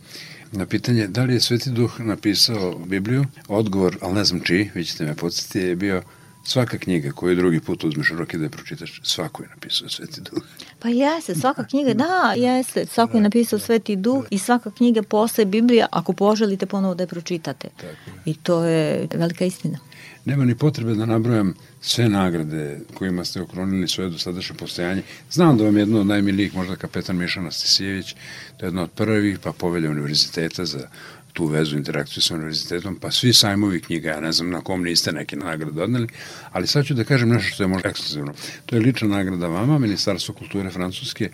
Na 0.51 0.65
pitanje 0.65 1.07
da 1.07 1.23
li 1.23 1.33
je 1.33 1.39
Sveti 1.39 1.69
Duh 1.69 1.99
napisao 1.99 2.77
Bibliju, 2.85 3.25
odgovor, 3.47 3.97
ali 4.01 4.13
ne 4.13 4.23
znam 4.23 4.41
čiji, 4.41 4.69
vi 4.75 4.85
ćete 4.85 5.05
me 5.05 5.15
podsjetiti, 5.15 5.59
je 5.59 5.75
bio 5.75 6.01
svaka 6.43 6.77
knjiga 6.77 7.11
koju 7.11 7.35
drugi 7.35 7.59
put 7.59 7.83
uzmeš 7.83 8.11
u 8.11 8.15
ruke 8.15 8.37
da 8.37 8.43
je 8.43 8.49
pročitaš, 8.49 9.01
svako 9.03 9.43
je 9.43 9.49
napisao 9.49 9.89
Sveti 9.89 10.21
Duh. 10.21 10.43
Pa 10.79 10.89
jeste, 10.89 11.35
svaka 11.35 11.63
knjiga, 11.63 11.93
da, 11.93 12.33
jeste, 12.37 12.85
svako 12.85 13.17
je 13.17 13.23
napisao 13.23 13.59
Sveti 13.59 13.95
Duh 13.95 14.25
i 14.29 14.37
svaka 14.37 14.71
knjiga 14.71 15.03
postaje 15.03 15.45
Biblija 15.45 15.87
ako 15.91 16.13
poželite 16.13 16.65
ponovo 16.65 16.95
da 16.95 17.03
je 17.03 17.07
pročitate. 17.07 17.67
Tako. 17.77 18.19
I 18.25 18.33
to 18.33 18.63
je 18.63 19.07
velika 19.13 19.45
istina. 19.45 19.77
Nema 20.25 20.45
ni 20.45 20.55
potrebe 20.55 20.93
da 20.93 21.05
nabrojam 21.05 21.53
sve 21.81 22.09
nagrade 22.09 22.79
kojima 22.93 23.25
ste 23.25 23.41
okronili 23.41 23.87
svoje 23.87 24.09
dosadašnje 24.09 24.55
postojanje. 24.55 25.03
Znam 25.31 25.57
da 25.57 25.63
vam 25.63 25.77
je 25.77 25.81
jedno 25.81 25.99
od 25.99 26.07
najmilijih, 26.07 26.55
možda 26.55 26.75
kapetan 26.75 27.17
Mišana 27.17 27.51
Stisijević, 27.51 28.13
to 28.57 28.65
je 28.65 28.67
jedno 28.67 28.83
od 28.83 28.91
prvih, 28.91 29.39
pa 29.39 29.51
povelja 29.51 29.89
univerziteta 29.89 30.65
za 30.65 30.87
tu 31.33 31.45
vezu, 31.45 31.77
interakciju 31.77 32.23
sa 32.23 32.35
univerzitetom, 32.35 32.95
pa 32.95 33.11
svi 33.11 33.33
sajmovi 33.33 33.81
knjiga, 33.81 34.09
ja 34.09 34.19
ne 34.19 34.31
znam 34.31 34.49
na 34.49 34.61
kom 34.61 34.83
niste 34.83 35.11
neke 35.11 35.35
nagrade 35.35 35.81
odneli, 35.81 36.07
ali 36.51 36.67
sad 36.67 36.85
ću 36.85 36.93
da 36.93 37.03
kažem 37.03 37.29
nešto 37.29 37.53
što 37.53 37.63
je 37.63 37.67
možda 37.67 37.89
ekskluzivno. 37.89 38.33
To 38.65 38.75
je 38.75 38.81
lična 38.81 39.07
nagrada 39.07 39.47
vama, 39.47 39.79
Ministarstvo 39.79 40.35
kulture 40.35 40.69
Francuske, 40.69 41.29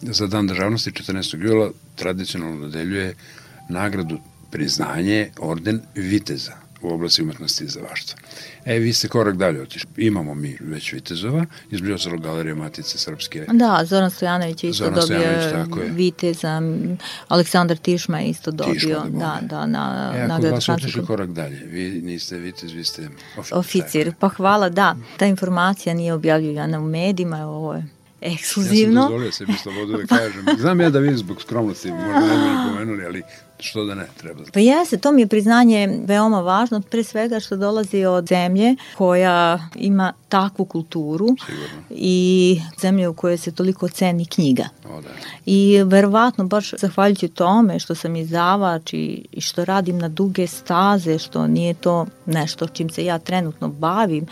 za 0.00 0.26
dan 0.26 0.46
državnosti 0.46 0.90
14. 0.90 1.42
jula 1.44 1.70
tradicionalno 1.96 2.60
dodeljuje 2.60 3.14
nagradu 3.68 4.18
priznanje 4.50 5.30
orden 5.38 5.80
Viteza 5.94 6.61
u 6.82 6.94
oblasti 6.94 7.22
umetnosti 7.22 7.64
i 7.64 7.68
zavaštva. 7.68 8.18
E, 8.64 8.78
vi 8.78 8.92
ste 8.92 9.08
korak 9.08 9.36
dalje 9.36 9.62
otišli. 9.62 9.90
Imamo 9.96 10.34
mi 10.34 10.58
već 10.60 10.92
Vitezova, 10.92 11.46
izbližao 11.70 11.98
se 11.98 12.10
Galerija 12.16 12.54
Matice 12.54 12.98
Srpske. 12.98 13.46
Da, 13.52 13.80
Zoran 13.84 14.10
Stojanović 14.10 14.64
je 14.64 14.70
isto 14.70 14.84
Zoran 14.84 15.00
dobio 15.00 15.92
Viteza, 15.94 16.62
Aleksandar 17.28 17.76
Tišma 17.76 18.20
je 18.20 18.28
isto 18.28 18.50
dobio. 18.50 18.74
Tišma, 18.74 19.04
da, 19.10 19.38
da, 19.40 19.46
da, 19.48 19.66
na 19.66 20.12
e, 20.16 20.26
nagradu 20.28 20.54
vas 20.54 20.68
otišli 20.68 21.06
korak 21.06 21.30
dalje, 21.30 21.56
vi 21.64 22.00
niste 22.04 22.36
Vitez, 22.36 22.72
vi 22.72 22.84
ste 22.84 23.08
oficir. 23.36 23.58
Oficir, 23.58 24.14
pa 24.18 24.28
hvala, 24.28 24.68
da. 24.68 24.96
Ta 25.16 25.26
informacija 25.26 25.94
nije 25.94 26.12
objavljena 26.12 26.80
u 26.80 26.84
medijima, 26.84 27.46
ovo 27.46 27.74
je 27.74 28.01
ekskluzivno. 28.22 29.00
Ja 29.00 29.02
sam 29.02 29.12
dozvolio 29.12 29.32
sebi 29.32 29.52
slobodu 29.52 29.92
da 29.96 30.06
kažem. 30.06 30.46
Znam 30.58 30.80
ja 30.80 30.90
da 30.90 30.98
vi 30.98 31.16
zbog 31.16 31.42
skromnosti 31.42 31.90
možda 31.90 32.20
ne 32.20 32.36
bi 32.36 32.72
pomenuli, 32.72 33.04
ali 33.04 33.22
što 33.62 33.84
da 33.84 33.94
ne 33.94 34.06
treba. 34.16 34.42
Pa 34.52 34.60
jeste, 34.60 34.96
to 34.96 35.12
mi 35.12 35.20
je 35.20 35.26
priznanje 35.26 35.98
veoma 36.06 36.40
važno, 36.40 36.80
pre 36.80 37.04
svega 37.04 37.40
što 37.40 37.56
dolazi 37.56 38.04
od 38.04 38.26
zemlje 38.26 38.76
koja 38.96 39.68
ima 39.74 40.12
takvu 40.28 40.64
kulturu 40.64 41.26
Sigurno. 41.46 41.82
i 41.90 42.60
zemlje 42.80 43.08
u 43.08 43.14
kojoj 43.14 43.38
se 43.38 43.52
toliko 43.52 43.88
ceni 43.88 44.26
knjiga. 44.26 44.68
O, 44.90 45.00
da. 45.00 45.08
I 45.46 45.82
verovatno 45.84 46.44
baš 46.44 46.74
zahvaljujući 46.78 47.28
tome 47.28 47.78
što 47.78 47.94
sam 47.94 48.16
izdavač 48.16 48.92
i, 48.92 49.24
i 49.32 49.40
što 49.40 49.64
radim 49.64 49.98
na 49.98 50.08
duge 50.08 50.46
staze, 50.46 51.18
što 51.18 51.46
nije 51.46 51.74
to 51.74 52.06
nešto 52.26 52.68
čim 52.68 52.90
se 52.90 53.04
ja 53.04 53.18
trenutno 53.18 53.68
bavim, 53.68 54.26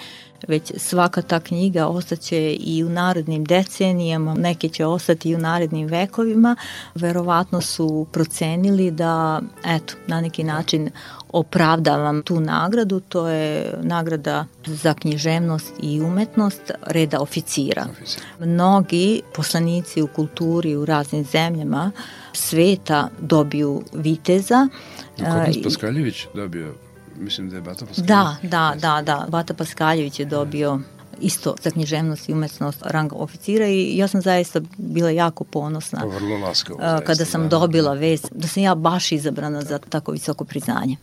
već 0.49 0.73
svaka 0.77 1.23
ta 1.23 1.41
knjiga 1.41 1.87
ostaće 1.87 2.53
i 2.53 2.85
u 2.85 2.89
narednim 2.89 3.45
decenijama, 3.45 4.35
neke 4.35 4.69
će 4.69 4.87
ostati 4.87 5.31
i 5.31 5.35
u 5.35 5.39
narednim 5.39 5.87
vekovima, 5.87 6.57
verovatno 6.95 7.61
su 7.61 8.07
procenili 8.13 8.91
da, 8.91 9.41
eto, 9.65 9.95
na 10.07 10.21
neki 10.21 10.45
način 10.45 10.91
opravdavam 11.33 12.23
tu 12.23 12.41
nagradu, 12.41 13.01
to 13.01 13.29
je 13.29 13.75
nagrada 13.83 14.47
za 14.67 14.95
književnost 14.95 15.73
i 15.83 16.01
umetnost 16.01 16.71
reda 16.87 17.21
oficira. 17.21 17.87
Oficir. 17.91 18.23
Mnogi 18.41 19.23
poslanici 19.35 20.03
u 20.03 20.07
kulturi 20.07 20.77
u 20.77 20.85
raznim 20.85 21.25
zemljama 21.25 21.91
sveta 22.33 23.09
dobiju 23.21 23.83
viteza. 23.93 24.69
Kod 25.17 25.27
nas 25.27 25.57
Paskaljević 25.63 26.27
dobio 26.35 26.75
mislim 27.21 27.51
da 27.51 27.57
je 27.57 27.63
Bata 27.63 27.87
Paskaljević. 27.87 28.09
Da, 28.09 28.37
da, 28.43 28.75
da, 28.81 29.03
da. 29.03 29.27
Bata 29.29 29.55
Paskaljević 29.55 30.21
je 30.21 30.27
dobio 30.27 30.81
isto 31.21 31.55
za 31.63 31.71
književnost 31.71 32.29
i 32.29 32.33
umetnost 32.33 32.83
rang 32.83 33.13
oficira 33.13 33.67
i 33.67 33.97
ja 33.97 34.09
sam 34.09 34.23
zaista 34.23 34.61
bila 34.77 35.11
jako 35.11 35.45
ponosna. 35.45 36.01
To 36.01 36.09
vrlo 36.09 36.39
laskavo. 36.39 36.79
Kada 37.07 37.25
sam 37.25 37.43
da, 37.43 37.49
dobila 37.49 37.93
vest 37.95 38.29
da 38.35 38.49
sam 38.49 38.63
ja 38.63 38.75
baš 38.75 39.13
izabrana 39.13 39.63
za 39.63 39.79
tako 39.79 40.13
visoko 40.13 40.45
priznanje. 40.45 40.97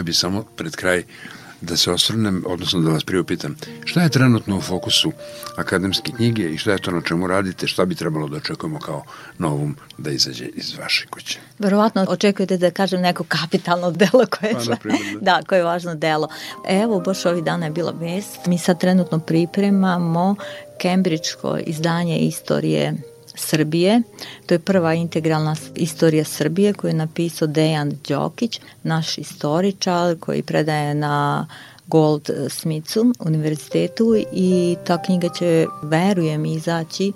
Ja 0.00 0.04
bi 0.04 0.12
samo 0.12 0.44
pred 0.56 0.76
kraj 0.76 1.02
da 1.60 1.76
se 1.76 1.90
osvrnem, 1.90 2.44
odnosno 2.46 2.80
da 2.80 2.90
vas 2.90 3.04
priupitam, 3.04 3.56
šta 3.84 4.02
je 4.02 4.08
trenutno 4.08 4.58
u 4.58 4.60
fokusu 4.60 5.12
akademske 5.56 6.12
knjige 6.16 6.42
i 6.42 6.58
šta 6.58 6.72
je 6.72 6.78
to 6.78 6.90
na 6.90 7.02
čemu 7.02 7.26
radite, 7.26 7.66
šta 7.66 7.84
bi 7.84 7.94
trebalo 7.94 8.28
da 8.28 8.36
očekujemo 8.36 8.78
kao 8.78 9.02
novum 9.38 9.76
da 9.98 10.10
izađe 10.10 10.44
iz 10.44 10.78
vaše 10.78 11.06
kuće? 11.06 11.38
Verovatno 11.58 12.06
očekujete 12.08 12.56
da 12.56 12.70
kažem 12.70 13.00
neko 13.00 13.24
kapitalno 13.24 13.90
delo 14.00 14.26
koje, 14.30 14.52
pa, 14.52 14.76
primjer, 14.76 15.18
da. 15.20 15.20
da, 15.36 15.42
koje 15.46 15.58
je 15.58 15.64
važno 15.64 15.94
delo. 15.94 16.28
Evo, 16.68 17.00
baš 17.00 17.26
ovih 17.26 17.44
dana 17.44 17.66
je 17.66 17.72
bila 17.72 17.92
vest. 17.92 18.46
Mi 18.46 18.58
sad 18.58 18.80
trenutno 18.80 19.18
pripremamo 19.18 20.36
Kembridžko 20.78 21.58
izdanje 21.66 22.18
istorije 22.18 22.94
Srbije. 23.34 24.02
To 24.46 24.54
je 24.54 24.58
prva 24.58 24.94
integralna 24.94 25.56
istorija 25.74 26.24
Srbije 26.24 26.72
koju 26.72 26.88
je 26.88 26.94
napisao 26.94 27.48
Dejan 27.48 27.92
Đokić, 28.08 28.60
naš 28.82 29.18
istoričar 29.18 30.16
koji 30.20 30.42
predaje 30.42 30.94
na 30.94 31.46
Gold 31.86 32.30
Smithu 32.48 33.12
univerzitetu 33.20 34.16
i 34.32 34.76
ta 34.86 35.02
knjiga 35.02 35.28
će, 35.28 35.66
verujem, 35.82 36.46
izaći 36.46 37.12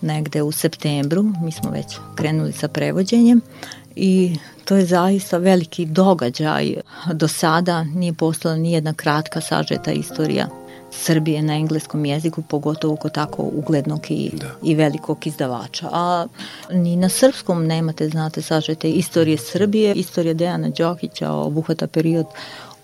negde 0.00 0.42
u 0.42 0.52
septembru. 0.52 1.22
Mi 1.22 1.52
smo 1.52 1.70
već 1.70 1.86
krenuli 2.16 2.52
sa 2.52 2.68
prevođenjem 2.68 3.40
i 3.96 4.36
to 4.64 4.76
je 4.76 4.86
zaista 4.86 5.38
veliki 5.38 5.86
događaj. 5.86 6.74
Do 7.12 7.28
sada 7.28 7.84
nije 7.84 8.12
postala 8.12 8.56
ni 8.56 8.72
jedna 8.72 8.94
kratka 8.94 9.40
sažeta 9.40 9.92
istorija 9.92 10.48
Srbije 10.98 11.42
na 11.42 11.54
engleskom 11.54 12.04
jeziku, 12.04 12.42
pogotovo 12.42 12.96
kod 12.96 13.12
tako 13.12 13.42
uglednog 13.42 14.10
i, 14.10 14.30
da. 14.32 14.50
i 14.62 14.74
velikog 14.74 15.26
izdavača. 15.26 15.88
A 15.92 16.26
ni 16.70 16.96
na 16.96 17.08
srpskom 17.08 17.66
nemate, 17.66 18.08
znate, 18.08 18.42
sažete 18.42 18.90
istorije 18.90 19.38
Srbije, 19.38 19.94
istorija 19.94 20.34
Dejana 20.34 20.68
Đokića 20.68 21.32
obuhvata 21.32 21.86
period 21.86 22.26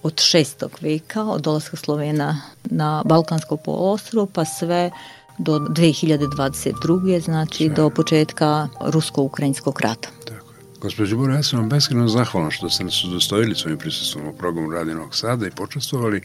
od 0.03 0.15
6. 0.15 0.69
veka, 0.81 1.25
od 1.25 1.41
dolaska 1.41 1.77
Slovena 1.77 2.41
na 2.65 3.03
Balkansko 3.05 3.57
poluostrvo, 3.57 4.27
pa 4.27 4.45
sve 4.45 4.91
do 5.39 5.59
2022. 5.59 7.21
znači 7.21 7.57
sve. 7.57 7.69
do 7.69 7.91
početka 7.91 8.69
rusko-ukrajinskog 8.81 9.81
rata. 9.81 10.09
Gospođo 10.83 11.17
Bora, 11.17 11.35
ja 11.35 11.43
sam 11.43 11.59
vam 11.59 11.69
beskreno 11.69 12.09
zahvalan 12.09 12.51
što 12.51 12.71
ste 12.71 12.85
nas 12.85 13.05
udostojili 13.05 13.55
svojim 13.55 13.79
prisustvom 13.79 14.27
u 14.29 14.33
programu 14.33 14.71
Radi 14.71 14.95
Novog 14.95 15.17
Sada 15.17 15.47
i 15.47 15.51
počestovali. 15.51 16.23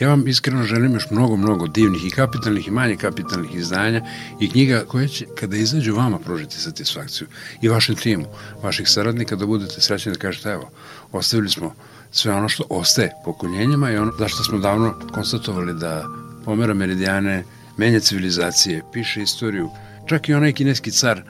Ja 0.00 0.08
vam 0.08 0.28
iskreno 0.28 0.62
želim 0.62 0.94
još 0.94 1.10
mnogo, 1.10 1.36
mnogo 1.36 1.66
divnih 1.66 2.06
i 2.06 2.10
kapitalnih 2.10 2.68
i 2.68 2.70
manje 2.70 2.96
kapitalnih 2.96 3.54
izdanja 3.54 4.02
i 4.40 4.50
knjiga 4.50 4.84
koje 4.88 5.08
će, 5.08 5.26
kada 5.38 5.56
izađu 5.56 5.94
vama, 5.94 6.18
pružiti 6.18 6.60
satisfakciju 6.60 7.28
i 7.62 7.68
vašem 7.68 7.96
timu, 7.96 8.24
vaših 8.62 8.88
saradnika, 8.88 9.36
da 9.36 9.46
budete 9.46 9.80
srećni 9.80 10.12
da 10.12 10.18
kažete, 10.18 10.50
evo, 10.50 10.70
ostavili 11.12 11.50
smo 11.50 11.74
sve 12.10 12.32
ono 12.32 12.48
što 12.48 12.64
ostaje 12.70 13.10
pokoljenjima 13.24 13.90
i 13.90 13.96
ono 13.96 14.12
zašto 14.18 14.44
smo 14.44 14.58
davno 14.58 14.94
konstatovali 15.14 15.74
da 15.74 16.04
pomera 16.44 16.74
meridijane, 16.74 17.44
menja 17.76 18.00
civilizacije, 18.00 18.82
piše 18.92 19.22
istoriju. 19.22 19.70
Čak 20.08 20.28
i 20.28 20.34
onaj 20.34 20.52
kineski 20.52 20.90
car 20.90 21.22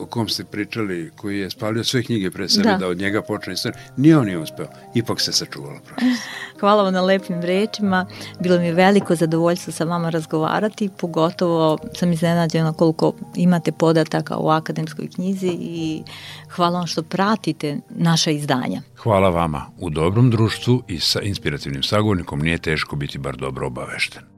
o 0.00 0.06
kom 0.06 0.28
ste 0.28 0.44
pričali, 0.44 1.10
koji 1.16 1.38
je 1.38 1.50
spalio 1.50 1.84
sve 1.84 2.02
knjige 2.02 2.30
pre 2.30 2.48
sebe, 2.48 2.68
da, 2.68 2.76
da 2.76 2.86
od 2.86 2.98
njega 2.98 3.22
počne 3.22 3.52
istorija, 3.52 3.80
nije 3.96 4.18
on 4.18 4.26
nije 4.26 4.38
uspeo. 4.38 4.66
Ipak 4.94 5.20
se 5.20 5.32
sačuvalo 5.32 5.80
prošlost. 5.86 6.22
Hvala 6.60 6.82
vam 6.82 6.92
na 6.92 7.00
lepim 7.00 7.42
rečima. 7.42 8.06
Bilo 8.40 8.58
mi 8.58 8.66
je 8.66 8.72
veliko 8.72 9.14
zadovoljstvo 9.14 9.72
sa 9.72 9.84
vama 9.84 10.10
razgovarati, 10.10 10.90
pogotovo 10.98 11.78
sam 11.94 12.12
iznenađena 12.12 12.72
koliko 12.72 13.12
imate 13.36 13.72
podataka 13.72 14.36
u 14.36 14.48
akademskoj 14.48 15.08
knjizi 15.14 15.56
i 15.60 16.02
hvala 16.50 16.78
vam 16.78 16.86
što 16.86 17.02
pratite 17.02 17.78
naša 17.90 18.30
izdanja. 18.30 18.82
Hvala 18.96 19.28
vama. 19.28 19.66
U 19.78 19.90
dobrom 19.90 20.30
društvu 20.30 20.82
i 20.88 21.00
sa 21.00 21.20
inspirativnim 21.20 21.82
sagovornikom 21.82 22.40
nije 22.40 22.58
teško 22.58 22.96
biti 22.96 23.18
bar 23.18 23.36
dobro 23.36 23.66
obavešten. 23.66 24.29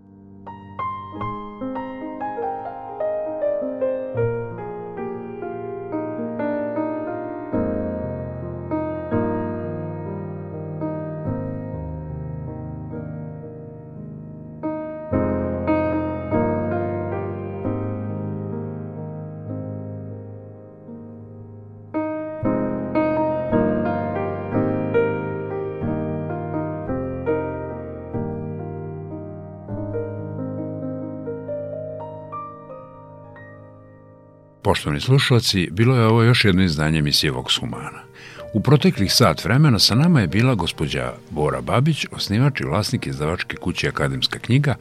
Poštovani 34.72 35.00
slušalci, 35.00 35.68
bilo 35.70 35.96
je 35.96 36.06
ovo 36.06 36.22
još 36.22 36.44
jedno 36.44 36.62
izdanje 36.62 36.98
emisije 36.98 37.32
Vox 37.32 37.60
Humana. 37.60 38.02
U 38.52 38.60
proteklih 38.60 39.14
sat 39.14 39.44
vremena 39.44 39.78
sa 39.78 39.94
nama 39.94 40.20
je 40.20 40.26
bila 40.26 40.54
gospođa 40.54 41.12
Bora 41.30 41.60
Babić, 41.60 42.06
osnivač 42.12 42.60
i 42.60 42.64
vlasnik 42.64 43.06
izdavačke 43.06 43.56
kuće 43.56 43.88
Akademska 43.88 44.38
knjiga, 44.38 44.74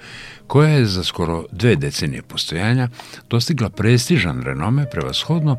koja 0.47 0.69
je 0.69 0.85
za 0.85 1.03
skoro 1.03 1.45
dve 1.51 1.75
decenije 1.75 2.21
postojanja 2.21 2.89
dostigla 3.29 3.69
prestižan 3.69 4.41
renome 4.41 4.89
prevashodno 4.91 5.57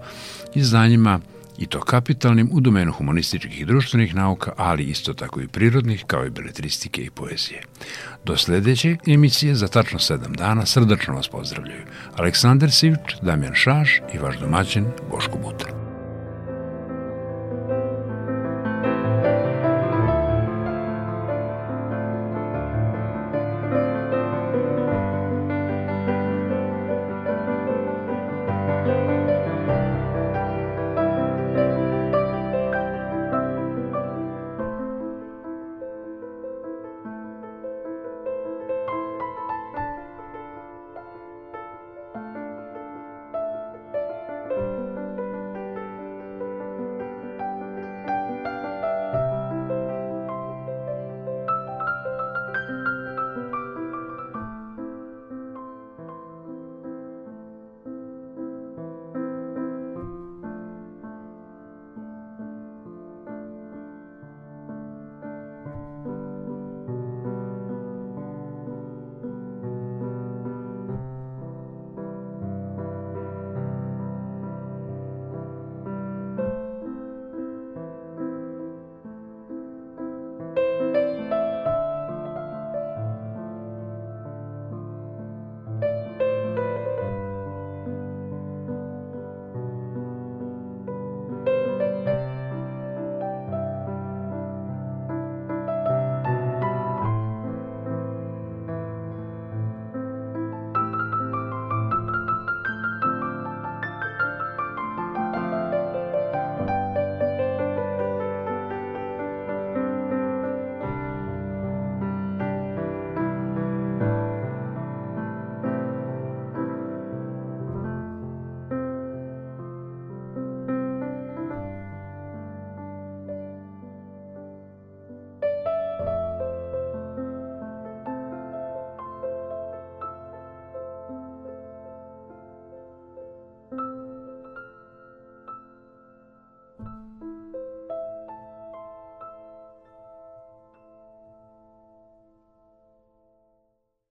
izdanjima 0.54 1.20
i 1.58 1.66
to 1.66 1.80
kapitalnim 1.80 2.48
u 2.52 2.60
domenu 2.60 2.92
humanističkih 2.92 3.60
i 3.60 3.64
društvenih 3.64 4.14
nauka, 4.14 4.52
ali 4.56 4.84
isto 4.84 5.14
tako 5.14 5.40
i 5.40 5.48
prirodnih, 5.48 6.04
kao 6.06 6.26
i 6.26 6.30
beletristike 6.30 7.02
i 7.02 7.10
poezije. 7.10 7.62
Do 8.24 8.36
sledeće 8.36 8.96
emisije 9.06 9.54
za 9.54 9.68
tačno 9.68 9.98
sedam 9.98 10.32
dana 10.32 10.66
srdačno 10.66 11.14
vas 11.14 11.28
pozdravljaju 11.28 11.82
Aleksandar 12.16 12.70
Sivč, 12.70 13.14
Damjan 13.22 13.54
Šaš 13.54 14.00
i 14.14 14.18
vaš 14.18 14.38
domaćin 14.38 14.86
Boško 15.10 15.38
Butra. 15.38 15.81